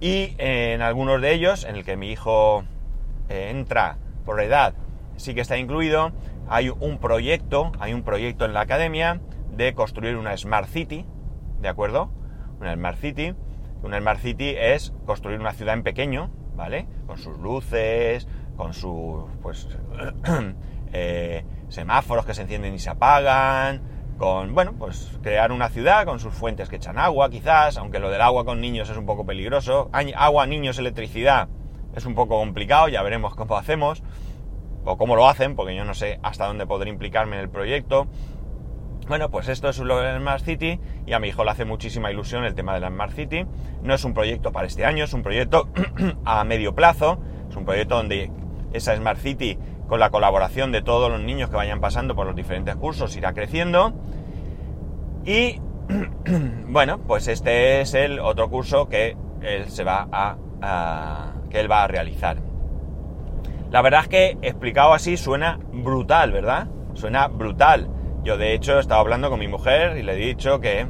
y 0.00 0.34
en 0.38 0.82
algunos 0.82 1.20
de 1.20 1.32
ellos, 1.32 1.64
en 1.64 1.74
el 1.74 1.84
que 1.84 1.96
mi 1.96 2.12
hijo 2.12 2.64
eh, 3.28 3.50
entra 3.50 3.98
por 4.24 4.40
edad, 4.40 4.74
sí 5.16 5.34
que 5.34 5.40
está 5.40 5.56
incluido, 5.58 6.12
hay 6.48 6.70
un 6.70 6.98
proyecto, 6.98 7.72
hay 7.78 7.92
un 7.92 8.02
proyecto 8.02 8.44
en 8.44 8.54
la 8.54 8.60
academia 8.60 9.20
de 9.54 9.74
construir 9.74 10.16
una 10.16 10.36
Smart 10.36 10.68
City, 10.68 11.04
¿de 11.60 11.68
acuerdo? 11.68 12.10
Una 12.60 12.74
Smart 12.74 12.98
City. 12.98 13.34
Una 13.82 13.98
Smart 14.00 14.20
City 14.20 14.54
es 14.58 14.92
construir 15.06 15.38
una 15.38 15.52
ciudad 15.52 15.74
en 15.74 15.82
pequeño, 15.82 16.30
¿vale? 16.56 16.86
Con 17.06 17.18
sus 17.18 17.38
luces, 17.38 18.26
con 18.56 18.74
sus, 18.74 19.24
pues, 19.42 19.68
eh, 20.92 21.44
semáforos 21.68 22.26
que 22.26 22.34
se 22.34 22.42
encienden 22.42 22.74
y 22.74 22.78
se 22.78 22.90
apagan, 22.90 23.82
con, 24.18 24.52
bueno, 24.54 24.72
pues 24.76 25.16
crear 25.22 25.52
una 25.52 25.68
ciudad 25.68 26.04
con 26.04 26.18
sus 26.18 26.34
fuentes 26.34 26.68
que 26.68 26.76
echan 26.76 26.98
agua, 26.98 27.30
quizás, 27.30 27.76
aunque 27.76 28.00
lo 28.00 28.10
del 28.10 28.20
agua 28.20 28.44
con 28.44 28.60
niños 28.60 28.90
es 28.90 28.96
un 28.96 29.06
poco 29.06 29.24
peligroso. 29.24 29.90
Agua, 29.92 30.46
niños, 30.46 30.78
electricidad 30.78 31.48
es 31.94 32.06
un 32.06 32.14
poco 32.14 32.38
complicado, 32.38 32.88
ya 32.88 33.02
veremos 33.02 33.34
cómo 33.34 33.56
hacemos 33.56 34.02
o 34.84 34.96
cómo 34.96 35.16
lo 35.16 35.28
hacen, 35.28 35.56
porque 35.56 35.74
yo 35.74 35.84
no 35.84 35.94
sé 35.94 36.18
hasta 36.22 36.46
dónde 36.46 36.66
podré 36.66 36.90
implicarme 36.90 37.36
en 37.36 37.42
el 37.42 37.50
proyecto. 37.50 38.06
Bueno, 39.08 39.30
pues 39.30 39.48
esto 39.48 39.70
es 39.70 39.78
lo 39.78 40.00
de 40.00 40.18
Smart 40.18 40.44
City 40.44 40.78
y 41.06 41.12
a 41.14 41.18
mi 41.18 41.28
hijo 41.28 41.42
le 41.42 41.50
hace 41.50 41.64
muchísima 41.64 42.10
ilusión 42.10 42.44
el 42.44 42.54
tema 42.54 42.74
de 42.74 42.80
la 42.80 42.88
Smart 42.88 43.12
City. 43.12 43.46
No 43.82 43.94
es 43.94 44.04
un 44.04 44.12
proyecto 44.12 44.52
para 44.52 44.66
este 44.66 44.84
año, 44.84 45.04
es 45.04 45.14
un 45.14 45.22
proyecto 45.22 45.68
a 46.24 46.44
medio 46.44 46.74
plazo, 46.74 47.18
es 47.48 47.56
un 47.56 47.64
proyecto 47.64 47.96
donde 47.96 48.30
esa 48.72 48.94
Smart 48.94 49.18
City, 49.18 49.58
con 49.88 49.98
la 49.98 50.10
colaboración 50.10 50.72
de 50.72 50.82
todos 50.82 51.10
los 51.10 51.20
niños 51.22 51.48
que 51.48 51.56
vayan 51.56 51.80
pasando 51.80 52.14
por 52.14 52.26
los 52.26 52.36
diferentes 52.36 52.76
cursos, 52.76 53.16
irá 53.16 53.32
creciendo. 53.32 53.94
Y 55.24 55.58
bueno, 56.68 56.98
pues 56.98 57.28
este 57.28 57.80
es 57.80 57.94
el 57.94 58.20
otro 58.20 58.50
curso 58.50 58.90
que 58.90 59.16
él 59.40 59.70
se 59.70 59.84
va 59.84 60.06
a 60.12 61.37
que 61.50 61.60
él 61.60 61.70
va 61.70 61.84
a 61.84 61.88
realizar. 61.88 62.38
La 63.70 63.82
verdad 63.82 64.02
es 64.02 64.08
que 64.08 64.38
explicado 64.42 64.94
así 64.94 65.16
suena 65.16 65.58
brutal, 65.72 66.32
¿verdad? 66.32 66.68
Suena 66.94 67.28
brutal. 67.28 67.90
Yo 68.24 68.38
de 68.38 68.54
hecho 68.54 68.76
he 68.76 68.80
estado 68.80 69.00
hablando 69.00 69.30
con 69.30 69.38
mi 69.38 69.48
mujer 69.48 69.96
y 69.96 70.02
le 70.02 70.14
he 70.14 70.16
dicho 70.16 70.60
que, 70.60 70.86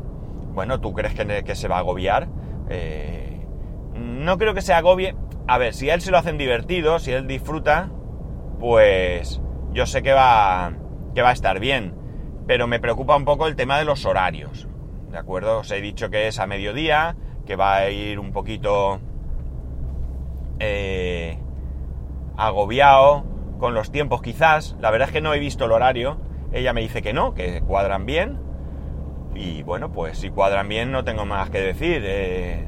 bueno, 0.54 0.80
¿tú 0.80 0.92
crees 0.92 1.14
que, 1.14 1.54
se 1.54 1.68
va 1.68 1.76
a 1.76 1.80
agobiar? 1.80 2.28
Eh, 2.68 3.44
no 3.94 4.38
creo 4.38 4.54
que 4.54 4.62
se 4.62 4.72
agobie. 4.72 5.16
A 5.46 5.58
ver, 5.58 5.74
si 5.74 5.90
a 5.90 5.94
él 5.94 6.00
se 6.00 6.10
lo 6.10 6.18
hacen 6.18 6.38
divertido, 6.38 6.98
si 6.98 7.12
él 7.12 7.26
disfruta, 7.26 7.90
pues 8.60 9.40
yo 9.72 9.86
sé 9.86 10.02
que 10.02 10.12
va, 10.12 10.72
que 11.14 11.22
va 11.22 11.30
a 11.30 11.32
estar 11.32 11.58
bien. 11.58 11.94
Pero 12.46 12.66
me 12.66 12.80
preocupa 12.80 13.16
un 13.16 13.24
poco 13.24 13.46
el 13.46 13.56
tema 13.56 13.78
de 13.78 13.84
los 13.84 14.06
horarios. 14.06 14.68
¿De 15.10 15.18
acuerdo? 15.18 15.58
Os 15.58 15.70
he 15.70 15.80
dicho 15.80 16.10
que 16.10 16.28
es 16.28 16.38
a 16.38 16.46
mediodía, 16.46 17.16
que 17.46 17.56
va 17.56 17.76
a 17.76 17.90
ir 17.90 18.18
un 18.18 18.32
poquito... 18.32 19.00
Eh, 20.60 21.38
agobiado 22.36 23.24
con 23.58 23.74
los 23.74 23.90
tiempos 23.90 24.22
quizás. 24.22 24.76
La 24.80 24.90
verdad 24.90 25.08
es 25.08 25.12
que 25.12 25.20
no 25.20 25.34
he 25.34 25.38
visto 25.38 25.64
el 25.66 25.72
horario. 25.72 26.18
Ella 26.52 26.72
me 26.72 26.80
dice 26.80 27.02
que 27.02 27.12
no, 27.12 27.34
que 27.34 27.60
cuadran 27.60 28.06
bien. 28.06 28.38
Y 29.34 29.62
bueno, 29.62 29.92
pues 29.92 30.18
si 30.18 30.30
cuadran 30.30 30.68
bien 30.68 30.90
no 30.90 31.04
tengo 31.04 31.26
más 31.26 31.50
que 31.50 31.60
decir. 31.60 32.02
Eh, 32.04 32.66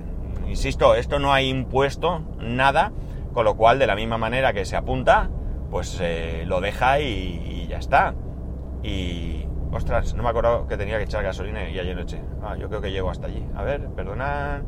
insisto, 0.48 0.94
esto 0.94 1.18
no 1.18 1.33
hay 1.33 1.48
impuesto 1.48 2.22
nada, 2.38 2.92
con 3.33 3.44
lo 3.44 3.57
cual 3.57 3.79
de 3.79 3.87
la 3.87 3.94
misma 3.94 4.18
manera 4.18 4.53
que 4.53 4.64
se 4.64 4.76
apunta, 4.76 5.31
pues 5.70 5.98
eh, 6.00 6.44
lo 6.46 6.61
deja 6.61 7.00
y, 7.00 7.66
ya 7.68 7.79
está. 7.79 8.14
Y... 8.83 9.46
Ostras, 9.72 10.14
no 10.14 10.24
me 10.24 10.31
acuerdo 10.31 10.66
que 10.66 10.76
tenía 10.76 10.98
que 10.98 11.05
echar 11.05 11.22
gasolina 11.22 11.68
y 11.70 11.79
ayer 11.79 11.94
noche. 11.94 12.20
Ah, 12.42 12.57
yo 12.57 12.68
creo 12.68 12.81
que 12.81 12.90
llego 12.90 13.09
hasta 13.09 13.29
allí. 13.29 13.46
A 13.55 13.62
ver, 13.62 13.87
perdonad. 13.90 14.62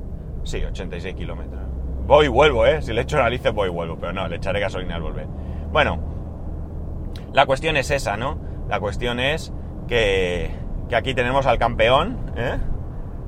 Sí, 0.45 0.63
86 0.63 1.17
kilómetros. 1.17 1.72
Voy 2.07 2.27
y 2.27 2.29
vuelvo, 2.29 2.67
¿eh? 2.67 2.83
Si 2.83 2.93
le 2.93 3.03
echo 3.03 3.17
narices 3.17 3.53
voy 3.53 3.69
y 3.69 3.73
vuelvo, 3.73 3.97
pero 3.99 4.13
no, 4.13 4.27
le 4.29 4.37
echaré 4.37 4.61
gasolina 4.61 4.97
al 4.97 5.03
volver. 5.03 5.27
Bueno, 5.73 5.99
la 7.33 7.47
cuestión 7.47 7.77
es 7.77 7.91
esa, 7.91 8.17
¿no? 8.17 8.39
La 8.69 8.81
cuestión 8.81 9.21
es 9.21 9.53
que, 9.89 10.51
que 10.89 10.97
aquí 10.97 11.15
tenemos 11.15 11.47
al 11.47 11.59
campeón, 11.59 12.19
¿eh? 12.37 12.59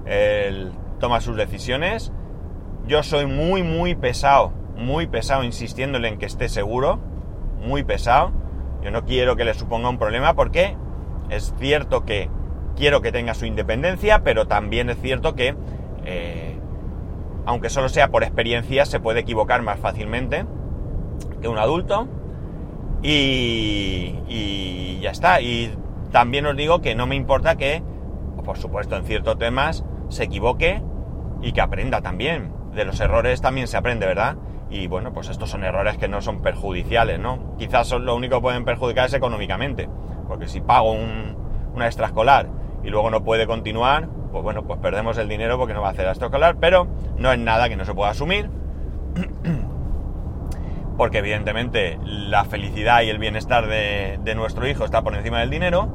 Él 0.07 0.73
toma 0.99 1.21
sus 1.21 1.37
decisiones. 1.37 2.13
Yo 2.87 3.03
soy 3.03 3.27
muy, 3.27 3.63
muy 3.63 3.95
pesado, 3.95 4.53
muy 4.77 5.07
pesado 5.07 5.45
insistiéndole 5.45 6.09
en 6.09 6.19
que 6.19 6.27
esté 6.27 6.49
seguro, 6.49 7.01
muy 7.61 7.85
pesado. 7.85 8.33
Yo 8.83 8.91
no 8.91 9.05
quiero 9.05 9.37
que 9.37 9.45
le 9.45 9.55
suponga 9.55 9.89
un 9.89 9.99
problema 9.99 10.35
porque 10.35 10.77
es 11.31 11.55
cierto 11.59 12.05
que 12.05 12.29
quiero 12.77 13.01
que 13.01 13.13
tenga 13.13 13.35
su 13.35 13.47
independencia, 13.47 14.23
pero 14.25 14.47
también 14.47 14.91
es 14.91 14.99
cierto 15.01 15.35
que 15.35 15.55
eh, 16.05 16.54
aunque 17.46 17.70
solo 17.70 17.88
sea 17.88 18.09
por 18.09 18.22
experiencia, 18.22 18.87
se 18.87 19.00
puede 19.00 19.20
equivocar 19.20 19.62
más 19.62 19.78
fácilmente 19.78 20.46
que 21.40 21.48
un 21.48 21.59
adulto. 21.59 22.09
Y, 23.02 24.98
ya 25.00 25.11
está. 25.11 25.40
Y 25.40 25.74
también 26.11 26.46
os 26.46 26.57
digo 26.57 26.80
que 26.80 26.94
no 26.94 27.07
me 27.07 27.16
importa 27.16 27.57
que, 27.57 27.83
por 28.44 28.57
supuesto, 28.57 28.96
en 28.96 29.04
ciertos 29.04 29.38
temas 29.38 29.85
se 30.09 30.24
equivoque 30.24 30.83
y 31.42 31.52
que 31.52 31.61
aprenda 31.61 32.00
también. 32.00 32.52
De 32.74 32.85
los 32.85 32.98
errores 33.00 33.40
también 33.40 33.68
se 33.68 33.76
aprende, 33.76 34.07
¿verdad? 34.07 34.37
Y 34.70 34.87
bueno, 34.87 35.12
pues 35.12 35.28
estos 35.28 35.50
son 35.50 35.64
errores 35.64 35.98
que 35.98 36.09
no 36.09 36.22
son 36.22 36.40
perjudiciales, 36.40 37.20
¿no? 37.20 37.54
Quizás 37.59 37.87
son 37.87 38.07
lo 38.07 38.16
único 38.16 38.37
que 38.37 38.42
pueden 38.42 38.64
perjudicar 38.64 39.07
es 39.07 39.14
económicamente. 39.14 39.88
Porque 40.26 40.48
si 40.48 40.62
pago 40.62 40.92
un, 40.92 41.37
una 41.74 41.87
extraescolar 41.87 42.48
y 42.83 42.88
luego 42.88 43.11
no 43.11 43.22
puede 43.22 43.46
continuar, 43.46 44.09
pues 44.35 44.42
bueno, 44.42 44.64
pues 44.64 44.81
perdemos 44.81 45.16
el 45.18 45.29
dinero 45.29 45.57
porque 45.57 45.75
no 45.75 45.81
va 45.81 45.90
a 45.90 45.90
hacer 45.92 46.09
escolar, 46.09 46.57
pero 46.59 46.88
no 47.18 47.31
es 47.31 47.38
nada 47.38 47.68
que 47.68 47.77
no 47.77 47.85
se 47.85 47.94
pueda 47.94 48.11
asumir. 48.11 48.51
Porque 50.97 51.18
evidentemente 51.18 52.01
la 52.05 52.44
felicidad 52.44 53.03
y 53.03 53.11
el 53.11 53.18
bienestar 53.18 53.68
de, 53.68 54.35
nuestro 54.35 54.66
hijo 54.66 54.85
está 54.85 55.03
por 55.03 55.14
encima 55.14 55.38
del 55.38 55.51
dinero. 55.51 55.88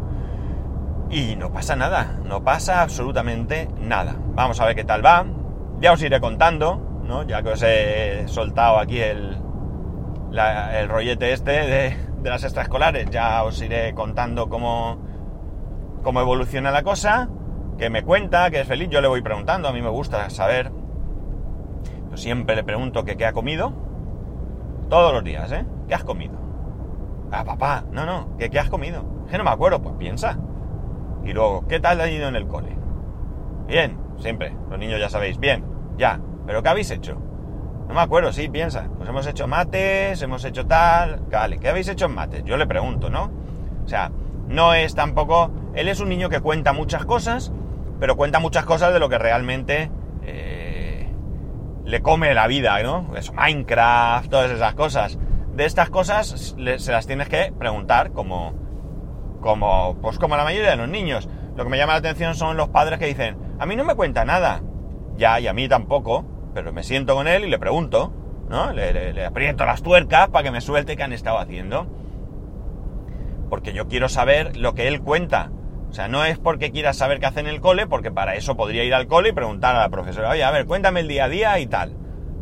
Y 1.09 1.35
no 1.35 1.51
pasa 1.51 1.75
nada, 1.75 2.19
no 2.23 2.43
pasa 2.45 2.81
absolutamente 2.81 3.67
nada. 3.77 4.15
Vamos 4.35 4.61
a 4.61 4.65
ver 4.65 4.75
qué 4.75 4.85
tal 4.85 5.05
va. 5.05 5.25
Ya 5.81 5.91
os 5.91 6.01
iré 6.01 6.21
contando, 6.21 7.01
¿no? 7.03 7.23
Ya 7.23 7.43
que 7.43 7.49
os 7.49 7.61
he 7.61 8.23
soltado 8.27 8.77
aquí 8.77 9.01
el, 9.01 9.37
el 10.73 10.87
rollete 10.87 11.33
este 11.33 11.51
de, 11.51 11.97
de 12.21 12.29
las 12.29 12.43
extraescolares, 12.45 13.09
ya 13.09 13.43
os 13.43 13.61
iré 13.61 13.93
contando 13.93 14.47
cómo, 14.47 14.97
cómo 16.03 16.21
evoluciona 16.21 16.71
la 16.71 16.83
cosa 16.83 17.29
que 17.79 17.89
me 17.89 18.03
cuenta, 18.03 18.51
que 18.51 18.59
es 18.59 18.67
feliz, 18.67 18.89
yo 18.89 18.99
le 18.99 19.07
voy 19.07 19.21
preguntando, 19.21 19.69
a 19.69 19.71
mí 19.71 19.81
me 19.81 19.89
gusta 19.89 20.29
saber. 20.29 20.69
Yo 22.11 22.17
siempre 22.17 22.55
le 22.57 22.63
pregunto 22.63 23.05
que 23.05 23.15
qué 23.15 23.25
ha 23.25 23.31
comido. 23.31 23.71
Todos 24.89 25.13
los 25.13 25.23
días, 25.23 25.49
¿eh? 25.53 25.65
¿Qué 25.87 25.95
has 25.95 26.03
comido? 26.03 26.33
Ah, 27.31 27.45
papá, 27.45 27.85
no, 27.91 28.05
no, 28.05 28.35
¿qué, 28.37 28.49
qué 28.49 28.59
has 28.59 28.69
comido? 28.69 29.17
que 29.29 29.37
no 29.37 29.43
me 29.43 29.51
acuerdo, 29.51 29.81
pues 29.81 29.95
piensa. 29.95 30.37
Y 31.23 31.33
luego, 31.33 31.67
¿qué 31.67 31.79
tal 31.79 32.01
ha 32.01 32.09
ido 32.09 32.27
en 32.27 32.35
el 32.35 32.47
cole? 32.47 32.75
Bien, 33.67 33.97
siempre, 34.17 34.55
los 34.69 34.79
niños 34.79 34.99
ya 34.99 35.09
sabéis, 35.09 35.37
bien, 35.37 35.63
ya, 35.97 36.19
pero 36.47 36.63
¿qué 36.63 36.69
habéis 36.69 36.89
hecho? 36.91 37.17
No 37.87 37.93
me 37.93 38.01
acuerdo, 38.01 38.33
sí, 38.33 38.49
piensa. 38.49 38.87
Pues 38.97 39.07
hemos 39.07 39.25
hecho 39.25 39.47
mates, 39.47 40.21
hemos 40.21 40.43
hecho 40.45 40.67
tal. 40.67 41.21
Vale, 41.31 41.59
¿qué 41.59 41.69
habéis 41.69 41.87
hecho 41.87 42.05
en 42.05 42.13
mates? 42.13 42.43
Yo 42.43 42.57
le 42.57 42.67
pregunto, 42.67 43.09
¿no? 43.09 43.31
O 43.83 43.87
sea, 43.87 44.11
no 44.47 44.73
es 44.73 44.95
tampoco. 44.95 45.51
Él 45.73 45.87
es 45.87 45.99
un 45.99 46.09
niño 46.09 46.29
que 46.29 46.39
cuenta 46.39 46.73
muchas 46.73 47.05
cosas, 47.05 47.51
pero 47.99 48.15
cuenta 48.15 48.39
muchas 48.39 48.65
cosas 48.65 48.93
de 48.93 48.99
lo 48.99 49.09
que 49.09 49.17
realmente 49.17 49.91
eh, 50.23 51.11
le 51.85 52.01
come 52.01 52.33
la 52.33 52.47
vida, 52.47 52.81
¿no? 52.81 53.11
Eso, 53.15 53.33
Minecraft, 53.33 54.29
todas 54.29 54.51
esas 54.51 54.73
cosas. 54.73 55.19
De 55.53 55.65
estas 55.65 55.89
cosas 55.89 56.55
se 56.77 56.91
las 56.91 57.07
tienes 57.07 57.27
que 57.27 57.51
preguntar 57.57 58.11
como, 58.11 58.53
como, 59.41 59.97
pues 60.01 60.17
como 60.17 60.37
la 60.37 60.43
mayoría 60.43 60.69
de 60.69 60.77
los 60.77 60.87
niños. 60.87 61.27
Lo 61.55 61.65
que 61.65 61.69
me 61.69 61.77
llama 61.77 61.93
la 61.93 61.99
atención 61.99 62.35
son 62.35 62.55
los 62.55 62.69
padres 62.69 62.99
que 62.99 63.07
dicen, 63.07 63.37
a 63.59 63.65
mí 63.65 63.75
no 63.75 63.83
me 63.83 63.95
cuenta 63.95 64.23
nada. 64.23 64.61
Ya, 65.17 65.39
y 65.41 65.47
a 65.47 65.53
mí 65.53 65.67
tampoco, 65.67 66.25
pero 66.53 66.71
me 66.71 66.83
siento 66.83 67.15
con 67.15 67.27
él 67.27 67.43
y 67.43 67.49
le 67.49 67.59
pregunto, 67.59 68.13
¿no? 68.47 68.71
Le, 68.71 69.11
le 69.11 69.25
aprieto 69.25 69.65
las 69.65 69.83
tuercas 69.83 70.29
para 70.29 70.43
que 70.43 70.51
me 70.51 70.61
suelte 70.61 70.95
qué 70.95 71.03
han 71.03 71.11
estado 71.11 71.39
haciendo. 71.39 71.87
Porque 73.49 73.73
yo 73.73 73.87
quiero 73.89 74.07
saber 74.07 74.55
lo 74.55 74.75
que 74.75 74.87
él 74.87 75.01
cuenta 75.01 75.51
O 75.89 75.93
sea, 75.93 76.07
no 76.07 76.23
es 76.23 76.37
porque 76.37 76.71
quieras 76.71 76.97
saber 76.97 77.19
qué 77.19 77.25
hace 77.25 77.39
en 77.39 77.47
el 77.47 77.61
cole, 77.61 77.87
porque 77.87 78.11
para 78.11 78.35
eso 78.35 78.55
podría 78.55 78.83
ir 78.83 78.93
al 78.93 79.07
cole 79.07 79.29
y 79.29 79.33
preguntar 79.33 79.75
a 79.75 79.79
la 79.79 79.89
profesora, 79.89 80.29
oye, 80.29 80.43
a 80.43 80.51
ver, 80.51 80.65
cuéntame 80.65 80.99
el 80.99 81.07
día 81.07 81.25
a 81.25 81.29
día 81.29 81.59
y 81.59 81.67
tal. 81.67 81.95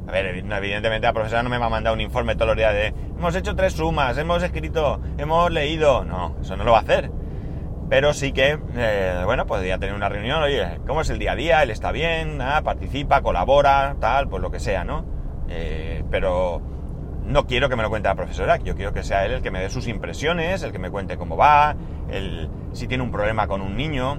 A 0.08 0.12
ver, 0.12 0.26
evidentemente 0.26 1.08
la 1.08 1.14
profesora 1.14 1.44
no 1.44 1.50
me 1.50 1.58
va 1.58 1.66
a 1.66 1.70
mandar 1.70 1.94
un 1.94 2.02
informe 2.02 2.36
todos 2.36 2.48
los 2.48 2.58
días 2.58 2.74
de, 2.74 2.88
hemos 2.88 3.36
hecho 3.36 3.56
tres 3.56 3.74
sumas, 3.74 4.18
hemos 4.18 4.44
escrito, 4.44 5.02
hemos 5.18 5.52
leído. 5.52 6.04
No, 6.06 6.36
eso 6.42 6.56
no 6.56 6.64
lo 6.64 6.72
va 6.72 6.80
a 6.80 6.82
hacer. 6.82 7.12
Pero 7.90 8.14
sí 8.14 8.34
que, 8.34 8.60
eh, 8.76 9.22
bueno, 9.24 9.46
podría 9.46 9.78
tener 9.78 9.96
una 9.96 10.10
reunión, 10.10 10.42
oye, 10.42 10.80
¿cómo 10.86 11.02
es 11.02 11.10
el 11.10 11.20
día 11.20 11.32
a 11.32 11.36
día? 11.36 11.64
Él 11.64 11.72
está 11.72 11.94
bien, 11.94 12.42
ah, 12.42 12.62
participa, 12.64 13.22
colabora, 13.22 13.96
tal, 14.02 14.28
pues 14.28 14.42
lo 14.42 14.52
que 14.52 14.60
sea, 14.60 14.84
¿no? 14.84 15.06
Eh, 15.50 16.04
pero 16.12 16.62
no 17.28 17.46
quiero 17.46 17.70
que 17.70 17.76
me 17.76 17.84
lo 17.84 17.90
cuente 17.90 18.08
la 18.08 18.16
profesora, 18.16 18.58
yo 18.58 18.76
quiero 18.76 18.94
que 18.94 19.04
sea 19.04 19.26
él 19.26 19.34
el 19.34 19.42
que 19.42 19.52
me 19.52 19.60
dé 19.60 19.70
sus 19.70 19.88
impresiones, 19.88 20.64
el 20.64 20.72
que 20.72 20.80
me 20.80 20.90
cuente 20.90 21.18
cómo 21.18 21.36
va, 21.36 21.76
el, 22.10 22.50
si 22.72 22.88
tiene 22.88 23.04
un 23.04 23.12
problema 23.12 23.48
con 23.48 23.62
un 23.62 23.76
niño, 23.76 24.14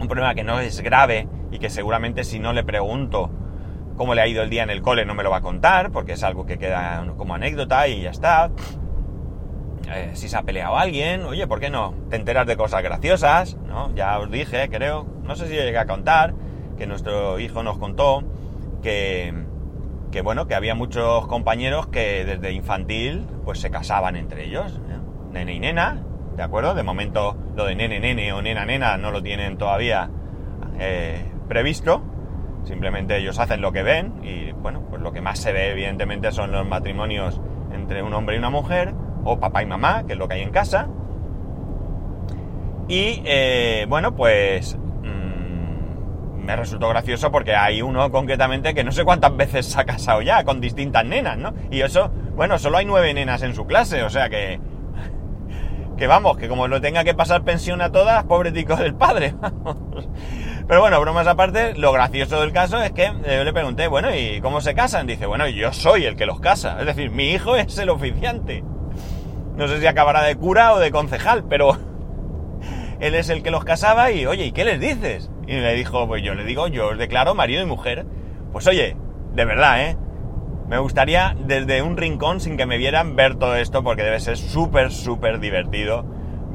un 0.00 0.08
problema 0.08 0.34
que 0.34 0.42
no 0.42 0.58
es 0.60 0.80
grave 0.80 1.28
y 1.52 1.58
que 1.58 1.70
seguramente 1.70 2.24
si 2.24 2.40
no 2.40 2.52
le 2.52 2.64
pregunto 2.64 3.30
cómo 3.96 4.14
le 4.14 4.22
ha 4.22 4.26
ido 4.26 4.42
el 4.42 4.50
día 4.50 4.64
en 4.64 4.70
el 4.70 4.82
cole 4.82 5.04
no 5.04 5.14
me 5.14 5.22
lo 5.22 5.30
va 5.30 5.38
a 5.38 5.42
contar, 5.42 5.92
porque 5.92 6.12
es 6.12 6.24
algo 6.24 6.46
que 6.46 6.58
queda 6.58 7.04
como 7.16 7.34
anécdota 7.34 7.86
y 7.88 8.02
ya 8.02 8.10
está. 8.10 8.50
Eh, 9.92 10.10
si 10.14 10.28
se 10.28 10.36
ha 10.36 10.42
peleado 10.42 10.76
alguien, 10.76 11.22
oye, 11.24 11.46
¿por 11.46 11.60
qué 11.60 11.70
no? 11.70 11.94
Te 12.10 12.16
enteras 12.16 12.46
de 12.46 12.56
cosas 12.56 12.82
graciosas, 12.82 13.56
¿no? 13.66 13.94
Ya 13.94 14.18
os 14.18 14.30
dije, 14.30 14.68
creo, 14.70 15.06
no 15.22 15.36
sé 15.36 15.46
si 15.46 15.54
llegué 15.54 15.78
a 15.78 15.86
contar, 15.86 16.34
que 16.76 16.86
nuestro 16.86 17.38
hijo 17.38 17.62
nos 17.62 17.78
contó 17.78 18.24
que, 18.82 19.43
que 20.14 20.22
bueno, 20.22 20.46
que 20.46 20.54
había 20.54 20.76
muchos 20.76 21.26
compañeros 21.26 21.88
que 21.88 22.24
desde 22.24 22.52
infantil 22.52 23.26
pues 23.44 23.58
se 23.58 23.72
casaban 23.72 24.14
entre 24.14 24.44
ellos, 24.44 24.80
nene 25.32 25.54
y 25.54 25.58
nena, 25.58 26.04
¿de 26.36 26.42
acuerdo? 26.44 26.76
De 26.76 26.84
momento 26.84 27.36
lo 27.56 27.64
de 27.64 27.74
nene 27.74 27.98
nene 27.98 28.32
o 28.32 28.40
nena 28.40 28.64
nena 28.64 28.96
no 28.96 29.10
lo 29.10 29.24
tienen 29.24 29.58
todavía 29.58 30.08
eh, 30.78 31.32
previsto, 31.48 32.00
simplemente 32.62 33.16
ellos 33.16 33.40
hacen 33.40 33.60
lo 33.60 33.72
que 33.72 33.82
ven 33.82 34.20
y 34.22 34.52
bueno, 34.52 34.86
pues 34.88 35.02
lo 35.02 35.12
que 35.12 35.20
más 35.20 35.40
se 35.40 35.52
ve 35.52 35.72
evidentemente 35.72 36.30
son 36.30 36.52
los 36.52 36.64
matrimonios 36.64 37.40
entre 37.72 38.00
un 38.04 38.14
hombre 38.14 38.36
y 38.36 38.38
una 38.38 38.50
mujer 38.50 38.94
o 39.24 39.40
papá 39.40 39.64
y 39.64 39.66
mamá, 39.66 40.06
que 40.06 40.12
es 40.12 40.18
lo 40.20 40.28
que 40.28 40.34
hay 40.34 40.42
en 40.42 40.52
casa. 40.52 40.86
Y 42.86 43.20
eh, 43.24 43.86
bueno, 43.88 44.14
pues 44.14 44.78
me 46.44 46.56
resultó 46.56 46.88
gracioso 46.88 47.30
porque 47.30 47.54
hay 47.54 47.82
uno 47.82 48.10
concretamente 48.10 48.74
que 48.74 48.84
no 48.84 48.92
sé 48.92 49.04
cuántas 49.04 49.36
veces 49.36 49.66
se 49.66 49.80
ha 49.80 49.84
casado 49.84 50.22
ya 50.22 50.44
con 50.44 50.60
distintas 50.60 51.04
nenas, 51.04 51.38
¿no? 51.38 51.54
Y 51.70 51.80
eso, 51.80 52.10
bueno, 52.36 52.58
solo 52.58 52.78
hay 52.78 52.84
nueve 52.84 53.12
nenas 53.14 53.42
en 53.42 53.54
su 53.54 53.66
clase, 53.66 54.02
o 54.02 54.10
sea 54.10 54.28
que... 54.28 54.60
Que 55.96 56.08
vamos, 56.08 56.36
que 56.38 56.48
como 56.48 56.66
lo 56.66 56.80
tenga 56.80 57.04
que 57.04 57.14
pasar 57.14 57.44
pensión 57.44 57.80
a 57.80 57.92
todas, 57.92 58.24
pobre 58.24 58.50
tico 58.50 58.74
del 58.74 58.96
padre, 58.96 59.32
vamos. 59.40 59.76
Pero 60.66 60.80
bueno, 60.80 61.00
bromas 61.00 61.28
aparte, 61.28 61.74
lo 61.76 61.92
gracioso 61.92 62.40
del 62.40 62.52
caso 62.52 62.82
es 62.82 62.90
que 62.90 63.12
yo 63.24 63.44
le 63.44 63.52
pregunté, 63.52 63.86
bueno, 63.86 64.12
¿y 64.12 64.40
cómo 64.40 64.60
se 64.60 64.74
casan? 64.74 65.06
Dice, 65.06 65.26
bueno, 65.26 65.46
yo 65.46 65.72
soy 65.72 66.04
el 66.04 66.16
que 66.16 66.26
los 66.26 66.40
casa, 66.40 66.78
es 66.80 66.86
decir, 66.86 67.10
mi 67.10 67.30
hijo 67.30 67.54
es 67.54 67.78
el 67.78 67.90
oficiante. 67.90 68.64
No 69.56 69.68
sé 69.68 69.78
si 69.78 69.86
acabará 69.86 70.22
de 70.22 70.34
cura 70.34 70.72
o 70.72 70.80
de 70.80 70.90
concejal, 70.90 71.44
pero 71.44 71.78
él 73.04 73.14
es 73.14 73.28
el 73.28 73.42
que 73.42 73.50
los 73.50 73.64
casaba 73.64 74.10
y, 74.12 74.24
oye, 74.24 74.46
¿y 74.46 74.52
qué 74.52 74.64
les 74.64 74.80
dices? 74.80 75.30
Y 75.46 75.52
le 75.52 75.74
dijo, 75.74 76.06
pues 76.06 76.22
yo 76.22 76.34
le 76.34 76.44
digo, 76.44 76.68
yo 76.68 76.88
os 76.88 76.98
declaro 76.98 77.34
marido 77.34 77.62
y 77.62 77.66
mujer. 77.66 78.06
Pues 78.50 78.66
oye, 78.66 78.96
de 79.34 79.44
verdad, 79.44 79.82
¿eh? 79.82 79.98
Me 80.70 80.78
gustaría 80.78 81.36
desde 81.38 81.82
un 81.82 81.98
rincón, 81.98 82.40
sin 82.40 82.56
que 82.56 82.64
me 82.64 82.78
vieran, 82.78 83.14
ver 83.14 83.34
todo 83.34 83.56
esto, 83.56 83.84
porque 83.84 84.02
debe 84.02 84.20
ser 84.20 84.38
súper, 84.38 84.90
súper 84.90 85.38
divertido 85.38 86.06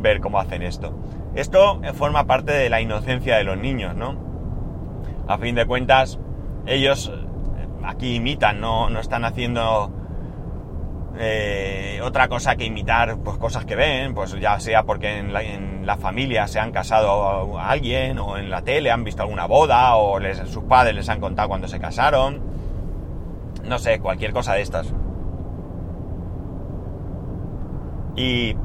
ver 0.01 0.21
cómo 0.21 0.39
hacen 0.39 0.63
esto. 0.63 0.97
Esto 1.35 1.81
forma 1.93 2.25
parte 2.25 2.51
de 2.51 2.69
la 2.71 2.81
inocencia 2.81 3.37
de 3.37 3.43
los 3.43 3.57
niños, 3.57 3.95
¿no? 3.95 4.17
A 5.27 5.37
fin 5.37 5.53
de 5.53 5.67
cuentas, 5.67 6.17
ellos 6.65 7.13
aquí 7.83 8.15
imitan, 8.15 8.59
no, 8.59 8.89
no 8.89 8.99
están 8.99 9.23
haciendo 9.23 9.91
eh, 11.21 11.99
otra 12.01 12.29
cosa 12.29 12.55
que 12.55 12.63
imitar 12.63 13.17
pues 13.17 13.37
cosas 13.37 13.65
que 13.65 13.75
ven, 13.75 14.13
pues 14.13 14.39
ya 14.39 14.57
sea 14.61 14.83
porque 14.83 15.17
en 15.17 15.33
la, 15.85 15.97
familia 15.97 16.47
se 16.47 16.59
han 16.59 16.71
casado 16.71 17.59
a 17.59 17.69
alguien 17.69 18.19
o 18.19 18.37
en 18.37 18.49
la 18.49 18.61
tele 18.61 18.89
han 18.89 19.03
visto 19.03 19.23
alguna 19.23 19.45
boda 19.45 19.97
o 19.97 20.17
les, 20.17 20.37
sus 20.49 20.63
padres 20.63 20.95
les 20.95 21.09
han 21.09 21.19
contado 21.19 21.49
cuando 21.49 21.67
se 21.67 21.77
casaron. 21.77 22.41
No 23.65 23.79
sé, 23.79 23.99
cualquier 23.99 24.31
cosa 24.31 24.53
de 24.53 24.61
estas. 24.61 24.93
Y, 28.15 28.55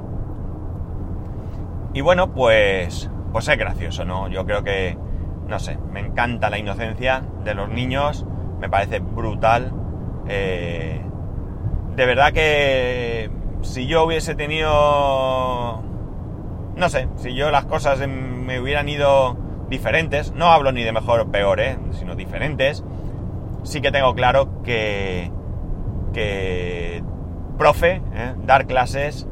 y 1.93 2.01
bueno, 2.03 2.33
pues, 2.33 3.11
pues 3.33 3.49
es 3.49 3.59
gracioso, 3.59 4.05
¿no? 4.05 4.29
Yo 4.29 4.47
creo 4.47 4.63
que, 4.63 4.97
no 5.49 5.59
sé, 5.59 5.77
me 5.93 5.99
encanta 5.99 6.51
la 6.51 6.59
inocencia 6.59 7.25
de 7.43 7.55
los 7.55 7.69
niños, 7.69 8.25
me 8.61 8.69
parece 8.69 9.01
brutal. 9.01 9.73
Eh, 10.29 11.01
de 11.97 12.07
verdad 12.07 12.33
que 12.33 13.31
si 13.63 13.87
yo 13.87 14.05
hubiese 14.05 14.35
tenido, 14.35 15.83
no 16.77 16.89
sé, 16.89 17.09
si 17.17 17.35
yo 17.35 17.51
las 17.51 17.65
cosas 17.65 18.07
me 18.09 18.61
hubieran 18.61 18.89
ido 18.89 19.37
diferentes, 19.69 20.33
no 20.33 20.47
hablo 20.47 20.73
ni 20.73 20.83
de 20.83 20.93
mejor 20.93 21.21
o 21.21 21.31
peor, 21.31 21.61
¿eh? 21.61 21.79
sino 21.93 22.15
diferentes, 22.15 22.85
sí 23.63 23.81
que 23.81 23.93
tengo 23.93 24.15
claro 24.15 24.63
que, 24.63 25.31
que 26.13 27.03
profe, 27.59 28.03
¿eh? 28.15 28.35
dar 28.45 28.67
clases, 28.67 29.27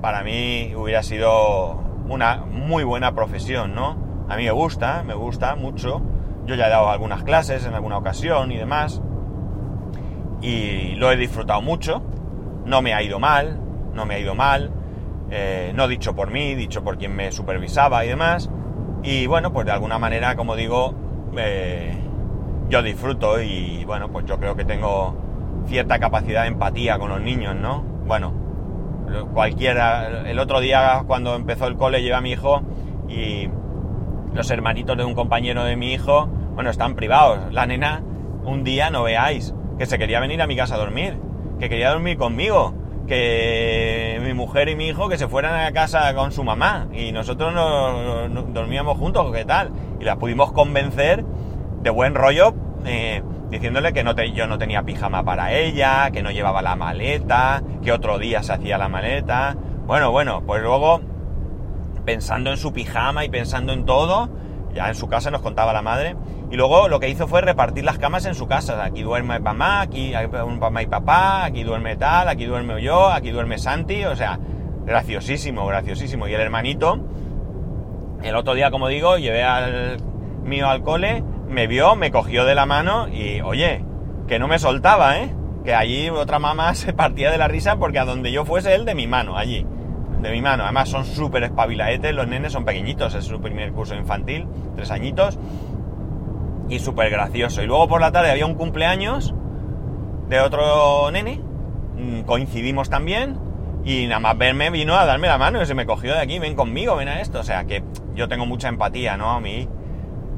para 0.00 0.22
mí 0.22 0.72
hubiera 0.74 1.02
sido 1.02 1.82
una 2.08 2.38
muy 2.38 2.82
buena 2.82 3.14
profesión, 3.14 3.74
¿no? 3.74 3.96
A 4.28 4.36
mí 4.36 4.44
me 4.44 4.52
gusta, 4.52 5.02
me 5.04 5.14
gusta 5.14 5.54
mucho. 5.54 6.00
Yo 6.46 6.54
ya 6.54 6.66
he 6.66 6.70
dado 6.70 6.88
algunas 6.88 7.22
clases 7.22 7.66
en 7.66 7.74
alguna 7.74 7.98
ocasión 7.98 8.50
y 8.50 8.56
demás 8.56 9.02
y 10.40 10.94
lo 10.96 11.10
he 11.10 11.16
disfrutado 11.16 11.62
mucho. 11.62 12.02
No 12.64 12.82
me 12.82 12.94
ha 12.94 13.02
ido 13.02 13.18
mal, 13.18 13.58
no 13.94 14.06
me 14.06 14.14
ha 14.14 14.18
ido 14.18 14.34
mal. 14.34 14.70
Eh, 15.30 15.72
no 15.74 15.86
dicho 15.86 16.14
por 16.14 16.30
mí, 16.30 16.54
dicho 16.54 16.82
por 16.82 16.98
quien 16.98 17.14
me 17.14 17.30
supervisaba 17.32 18.04
y 18.04 18.08
demás. 18.08 18.50
Y 19.02 19.26
bueno, 19.26 19.52
pues 19.52 19.66
de 19.66 19.72
alguna 19.72 19.98
manera, 19.98 20.36
como 20.36 20.56
digo, 20.56 20.94
eh, 21.36 21.96
yo 22.68 22.82
disfruto 22.82 23.40
y 23.40 23.84
bueno, 23.84 24.10
pues 24.10 24.26
yo 24.26 24.38
creo 24.38 24.56
que 24.56 24.64
tengo 24.64 25.14
cierta 25.66 25.98
capacidad 25.98 26.42
de 26.42 26.48
empatía 26.48 26.98
con 26.98 27.10
los 27.10 27.20
niños, 27.20 27.54
¿no? 27.54 27.82
Bueno, 28.06 28.32
cualquiera. 29.32 30.28
El 30.28 30.38
otro 30.38 30.60
día, 30.60 31.04
cuando 31.06 31.34
empezó 31.34 31.66
el 31.66 31.76
cole, 31.76 32.02
llevé 32.02 32.16
a 32.16 32.20
mi 32.20 32.32
hijo 32.32 32.62
y 33.08 33.48
los 34.34 34.50
hermanitos 34.50 34.96
de 34.96 35.04
un 35.04 35.14
compañero 35.14 35.64
de 35.64 35.76
mi 35.76 35.92
hijo, 35.92 36.26
bueno, 36.54 36.70
están 36.70 36.94
privados. 36.94 37.52
La 37.52 37.66
nena, 37.66 38.02
un 38.44 38.64
día 38.64 38.90
no 38.90 39.02
veáis, 39.02 39.54
que 39.80 39.86
se 39.86 39.98
quería 39.98 40.20
venir 40.20 40.42
a 40.42 40.46
mi 40.46 40.56
casa 40.56 40.74
a 40.74 40.78
dormir, 40.78 41.16
que 41.58 41.70
quería 41.70 41.88
dormir 41.88 42.18
conmigo, 42.18 42.74
que 43.08 44.20
mi 44.22 44.34
mujer 44.34 44.68
y 44.68 44.76
mi 44.76 44.88
hijo 44.88 45.08
que 45.08 45.16
se 45.16 45.26
fueran 45.26 45.58
a 45.58 45.72
casa 45.72 46.14
con 46.14 46.32
su 46.32 46.44
mamá 46.44 46.88
y 46.92 47.12
nosotros 47.12 47.54
no, 47.54 48.28
dormíamos 48.52 48.98
juntos, 48.98 49.32
¿qué 49.34 49.46
tal? 49.46 49.72
Y 49.98 50.04
la 50.04 50.16
pudimos 50.16 50.52
convencer 50.52 51.24
de 51.80 51.88
buen 51.88 52.14
rollo, 52.14 52.52
eh, 52.84 53.22
diciéndole 53.48 53.94
que 53.94 54.04
yo 54.34 54.46
no 54.46 54.58
tenía 54.58 54.82
pijama 54.82 55.24
para 55.24 55.54
ella, 55.54 56.10
que 56.10 56.22
no 56.22 56.30
llevaba 56.30 56.60
la 56.60 56.76
maleta, 56.76 57.62
que 57.82 57.90
otro 57.90 58.18
día 58.18 58.42
se 58.42 58.52
hacía 58.52 58.76
la 58.76 58.90
maleta. 58.90 59.56
Bueno, 59.86 60.10
bueno, 60.10 60.42
pues 60.46 60.60
luego, 60.60 61.00
pensando 62.04 62.50
en 62.50 62.58
su 62.58 62.74
pijama 62.74 63.24
y 63.24 63.30
pensando 63.30 63.72
en 63.72 63.86
todo, 63.86 64.28
ya 64.74 64.88
en 64.88 64.94
su 64.94 65.08
casa 65.08 65.30
nos 65.30 65.40
contaba 65.40 65.72
la 65.72 65.80
madre, 65.80 66.16
y 66.50 66.56
luego 66.56 66.88
lo 66.88 66.98
que 66.98 67.08
hizo 67.08 67.28
fue 67.28 67.42
repartir 67.42 67.84
las 67.84 67.98
camas 67.98 68.26
en 68.26 68.34
su 68.34 68.48
casa. 68.48 68.84
Aquí 68.84 69.02
duerme 69.02 69.38
mamá, 69.38 69.82
aquí 69.82 70.12
un 70.44 70.58
mamá 70.58 70.82
y 70.82 70.86
papá, 70.86 71.44
aquí 71.44 71.62
duerme 71.62 71.94
tal, 71.96 72.28
aquí 72.28 72.44
duerme 72.44 72.82
yo, 72.82 73.08
aquí 73.08 73.30
duerme 73.30 73.56
Santi. 73.56 74.04
O 74.04 74.16
sea, 74.16 74.40
graciosísimo, 74.84 75.64
graciosísimo. 75.66 76.26
Y 76.26 76.34
el 76.34 76.40
hermanito, 76.40 76.98
el 78.24 78.34
otro 78.34 78.54
día, 78.54 78.72
como 78.72 78.88
digo, 78.88 79.16
llevé 79.16 79.44
al 79.44 79.98
mío 80.42 80.68
al 80.68 80.82
cole, 80.82 81.22
me 81.48 81.68
vio, 81.68 81.94
me 81.94 82.10
cogió 82.10 82.44
de 82.44 82.56
la 82.56 82.66
mano 82.66 83.06
y, 83.06 83.40
oye, 83.42 83.84
que 84.26 84.40
no 84.40 84.48
me 84.48 84.58
soltaba, 84.58 85.18
¿eh? 85.18 85.32
Que 85.64 85.74
allí 85.74 86.10
otra 86.10 86.40
mamá 86.40 86.74
se 86.74 86.92
partía 86.92 87.30
de 87.30 87.38
la 87.38 87.46
risa 87.46 87.76
porque 87.76 88.00
a 88.00 88.04
donde 88.04 88.32
yo 88.32 88.44
fuese 88.44 88.74
él 88.74 88.84
de 88.84 88.96
mi 88.96 89.06
mano, 89.06 89.36
allí. 89.36 89.64
De 90.20 90.32
mi 90.32 90.42
mano. 90.42 90.64
Además 90.64 90.88
son 90.88 91.04
súper 91.04 91.44
espabilaetes, 91.44 92.12
los 92.12 92.26
nenes 92.26 92.52
son 92.52 92.64
pequeñitos, 92.64 93.14
es 93.14 93.24
su 93.24 93.40
primer 93.40 93.70
curso 93.70 93.94
infantil, 93.94 94.48
tres 94.74 94.90
añitos 94.90 95.38
y 96.70 96.78
súper 96.78 97.10
gracioso. 97.10 97.62
Y 97.62 97.66
luego 97.66 97.88
por 97.88 98.00
la 98.00 98.12
tarde 98.12 98.30
había 98.30 98.46
un 98.46 98.54
cumpleaños 98.54 99.34
de 100.28 100.40
otro 100.40 101.10
nene, 101.10 101.40
mm, 101.96 102.20
coincidimos 102.22 102.88
también, 102.88 103.38
y 103.84 104.06
nada 104.06 104.20
más 104.20 104.38
verme 104.38 104.70
vino 104.70 104.96
a 104.96 105.04
darme 105.04 105.26
la 105.28 105.38
mano 105.38 105.60
y 105.60 105.66
se 105.66 105.74
me 105.74 105.86
cogió 105.86 106.14
de 106.14 106.20
aquí, 106.20 106.38
ven 106.38 106.54
conmigo, 106.54 106.96
ven 106.96 107.08
a 107.08 107.20
esto. 107.20 107.40
O 107.40 107.42
sea 107.42 107.64
que 107.64 107.82
yo 108.14 108.28
tengo 108.28 108.46
mucha 108.46 108.68
empatía, 108.68 109.16
¿no? 109.16 109.30
A 109.30 109.40
mí 109.40 109.68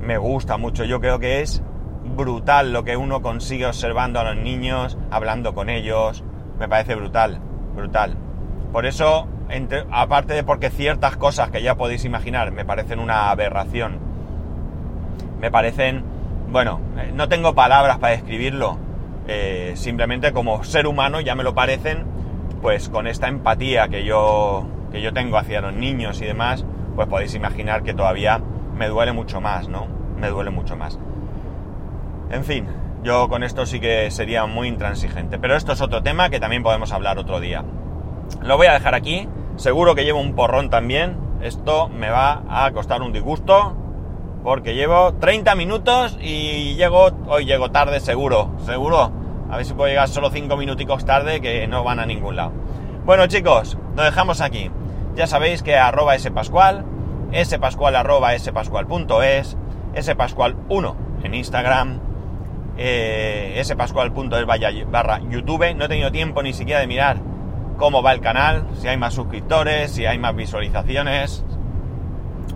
me 0.01 0.18
gusta 0.18 0.57
mucho, 0.57 0.85
yo 0.85 1.01
creo 1.01 1.18
que 1.18 1.42
es 1.42 1.62
brutal 2.16 2.73
lo 2.73 2.83
que 2.83 2.97
uno 2.97 3.23
consigue 3.23 3.66
observando 3.66 4.18
a 4.21 4.25
los 4.25 4.37
niños, 4.37 4.99
hablando 5.11 5.55
con 5.55 5.68
ellos, 5.68 6.25
me 6.59 6.68
parece 6.68 6.95
brutal, 6.95 7.40
brutal. 7.77 8.16
Por 8.73 8.87
eso 8.87 9.29
entre, 9.49 9.85
aparte 9.90 10.35
de 10.35 10.45
porque 10.45 10.71
ciertas 10.71 11.16
cosas 11.16 11.51
que 11.51 11.62
ya 11.62 11.77
podéis 11.77 12.05
imaginar 12.05 12.53
me 12.53 12.64
parecen 12.64 12.99
una 12.99 13.31
aberración, 13.31 13.99
me 15.40 15.51
parecen, 15.51 16.05
bueno, 16.51 16.81
eh, 16.99 17.13
no 17.15 17.29
tengo 17.29 17.55
palabras 17.55 17.99
para 17.99 18.15
describirlo, 18.15 18.79
eh, 19.29 19.73
simplemente 19.77 20.33
como 20.33 20.65
ser 20.65 20.87
humano 20.87 21.21
ya 21.21 21.35
me 21.35 21.45
lo 21.45 21.55
parecen, 21.55 22.05
pues 22.61 22.89
con 22.89 23.07
esta 23.07 23.29
empatía 23.29 23.89
que 23.89 24.05
yo, 24.05 24.67
que 24.91 25.01
yo 25.01 25.13
tengo 25.13 25.39
hacia 25.39 25.61
los 25.61 25.75
niños 25.75 26.21
y 26.21 26.25
demás, 26.25 26.65
pues 26.95 27.09
podéis 27.09 27.35
imaginar 27.35 27.83
que 27.83 27.95
todavía 27.95 28.41
me 28.77 28.89
duele 28.89 29.13
mucho 29.13 29.41
más, 29.41 29.69
¿no? 29.69 29.87
Me 30.17 30.29
duele 30.29 30.51
mucho 30.51 30.77
más. 30.77 30.99
En 32.31 32.45
fin, 32.45 32.67
yo 33.03 33.29
con 33.29 33.43
esto 33.43 33.67
sí 33.67 33.81
que 33.81 34.11
sería 34.11 34.47
muy 34.47 34.69
intransigente, 34.69 35.39
pero 35.39 35.57
esto 35.57 35.73
es 35.73 35.81
otro 35.81 36.03
tema 36.03 36.31
que 36.31 36.41
también 36.41 36.63
podemos 36.63 36.93
hablar 36.93 37.19
otro 37.19 37.41
día. 37.41 37.65
Lo 38.43 38.57
voy 38.57 38.69
a 38.69 38.73
dejar 38.73 38.95
aquí, 38.95 39.29
seguro 39.57 39.95
que 39.95 40.05
llevo 40.05 40.21
un 40.21 40.35
porrón 40.35 40.71
también, 40.71 41.17
esto 41.43 41.89
me 41.89 42.11
va 42.11 42.43
a 42.49 42.71
costar 42.73 43.03
un 43.03 43.13
disgusto, 43.13 43.77
porque 44.43 44.75
llevo 44.75 45.15
30 45.15 45.55
minutos 45.55 46.19
y 46.21 46.75
llego, 46.75 47.11
hoy 47.29 47.45
llego 47.45 47.71
tarde 47.71 48.01
seguro, 48.01 48.51
seguro. 48.65 49.13
A 49.51 49.57
ver 49.57 49.67
si 49.67 49.75
puedo 49.75 49.89
llegar 49.89 50.09
solo 50.09 50.31
5 50.31 50.57
minuticos 50.57 51.05
tarde 51.05 51.41
que 51.41 51.67
no 51.69 51.85
van 51.85 52.01
a 52.01 52.07
ningún 52.07 52.37
lado. 52.37 52.53
Bueno 53.05 53.27
chicos, 53.27 53.77
lo 53.97 54.03
dejamos 54.03 54.41
aquí. 54.41 54.71
Ya 55.15 55.27
sabéis 55.27 55.63
que 55.63 55.77
arroba 55.77 56.19
spascual, 56.19 56.85
spascual 57.45 57.97
arroba 57.97 58.37
spascual.es, 58.39 59.57
spascual1 59.95 60.95
en 61.23 61.35
Instagram, 61.35 62.01
eh, 62.79 63.61
spascual.es 63.63 64.47
barra 64.91 65.21
YouTube. 65.29 65.75
No 65.77 65.85
he 65.85 65.89
tenido 65.89 66.11
tiempo 66.11 66.43
ni 66.43 66.53
siquiera 66.53 66.81
de 66.81 66.87
mirar 66.87 67.19
cómo 67.77 68.03
va 68.03 68.13
el 68.13 68.21
canal, 68.21 68.67
si 68.79 68.89
hay 68.89 68.97
más 68.97 69.15
suscriptores, 69.15 69.93
si 69.93 70.07
hay 70.07 70.19
más 70.19 70.35
visualizaciones. 70.35 71.45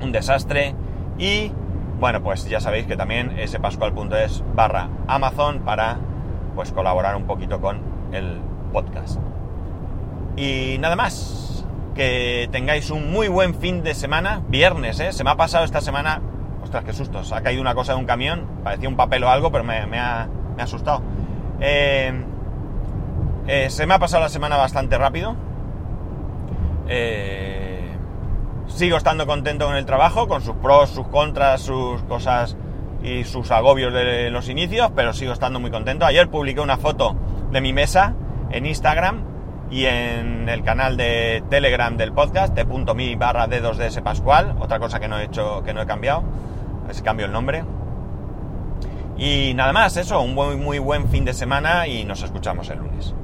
Un 0.01 0.13
desastre. 0.13 0.75
Y 1.19 1.53
bueno, 1.99 2.23
pues 2.23 2.49
ya 2.49 2.61
sabéis 2.61 2.87
que 2.87 2.97
también 2.97 3.37
spascual.es 3.47 4.43
barra 4.55 4.89
Amazon 5.07 5.61
para 5.61 5.99
pues 6.55 6.73
colaborar 6.73 7.17
un 7.17 7.25
poquito 7.25 7.61
con 7.61 7.81
el 8.13 8.41
podcast. 8.73 9.19
Y 10.37 10.77
nada 10.81 10.97
más, 10.97 11.65
que 11.95 12.49
tengáis 12.53 12.91
un 12.91 13.11
muy 13.11 13.29
buen 13.29 13.55
fin 13.55 13.83
de 13.83 13.95
semana, 13.95 14.43
viernes, 14.49 15.01
¿eh? 15.01 15.13
Se 15.13 15.25
me 15.25 15.31
ha 15.31 15.37
pasado 15.37 15.65
esta 15.65 15.81
semana, 15.81 16.21
ostras, 16.63 16.85
qué 16.85 16.93
susto, 16.93 17.25
se 17.25 17.35
ha 17.35 17.41
caído 17.41 17.63
una 17.63 17.75
cosa 17.75 17.95
de 17.95 17.99
un 17.99 18.05
camión, 18.05 18.47
parecía 18.63 18.89
un 18.89 18.97
papel 18.97 19.25
o 19.25 19.31
algo, 19.31 19.51
pero 19.51 19.65
me, 19.65 19.99
ha, 19.99 20.29
asustado. 20.59 21.03
Eh, 21.61 22.13
eh, 23.47 23.71
se 23.71 23.87
me 23.87 23.95
ha 23.95 23.99
pasado 23.99 24.23
la 24.23 24.29
semana 24.29 24.57
bastante 24.57 24.99
rápido. 24.99 25.35
Eh, 26.89 27.56
sigo 28.77 28.99
estando 28.99 29.27
contento 29.27 29.65
con 29.65 29.75
el 29.75 29.87
trabajo, 29.87 30.29
con 30.29 30.43
sus 30.43 30.55
pros, 30.57 30.91
sus 30.91 31.09
contras, 31.09 31.63
sus 31.63 32.03
cosas 32.03 32.57
y 33.03 33.25
sus 33.25 33.51
agobios 33.51 33.93
de 33.93 34.31
los 34.31 34.51
inicios, 34.51 34.93
pero 34.95 35.15
sigo 35.15 35.33
estando 35.33 35.59
muy 35.59 35.71
contento. 35.71 36.05
Ayer 36.05 36.29
publiqué 36.29 36.61
una 36.61 36.77
foto 36.77 37.17
de 37.51 37.63
mi 37.63 37.73
mesa 37.73 38.15
en 38.51 38.67
Instagram 38.67 39.25
y 39.71 39.87
en 39.87 40.49
el 40.51 40.63
canal 40.63 40.99
de 40.99 41.43
Telegram 41.49 41.97
del 41.97 42.13
podcast, 42.13 42.55
t.mi 42.55 43.15
barra 43.15 43.49
d2ds 43.49 44.03
pascual, 44.03 44.55
otra 44.61 44.79
cosa 44.79 45.01
que 45.01 45.09
no 45.09 45.19
he 45.19 45.25
hecho, 45.25 45.63
que 45.65 45.73
no 45.73 45.81
he 45.81 45.87
cambiado, 45.87 46.23
es 46.91 47.01
cambio 47.01 47.25
el 47.25 47.33
nombre. 47.33 47.65
Y 49.17 49.55
nada 49.55 49.73
más, 49.73 49.97
eso, 49.97 50.21
un 50.21 50.35
muy, 50.35 50.57
muy 50.57 50.79
buen 50.79 51.09
fin 51.09 51.25
de 51.25 51.33
semana 51.33 51.87
y 51.87 52.05
nos 52.05 52.23
escuchamos 52.23 52.69
el 52.69 52.79
lunes. 52.79 53.15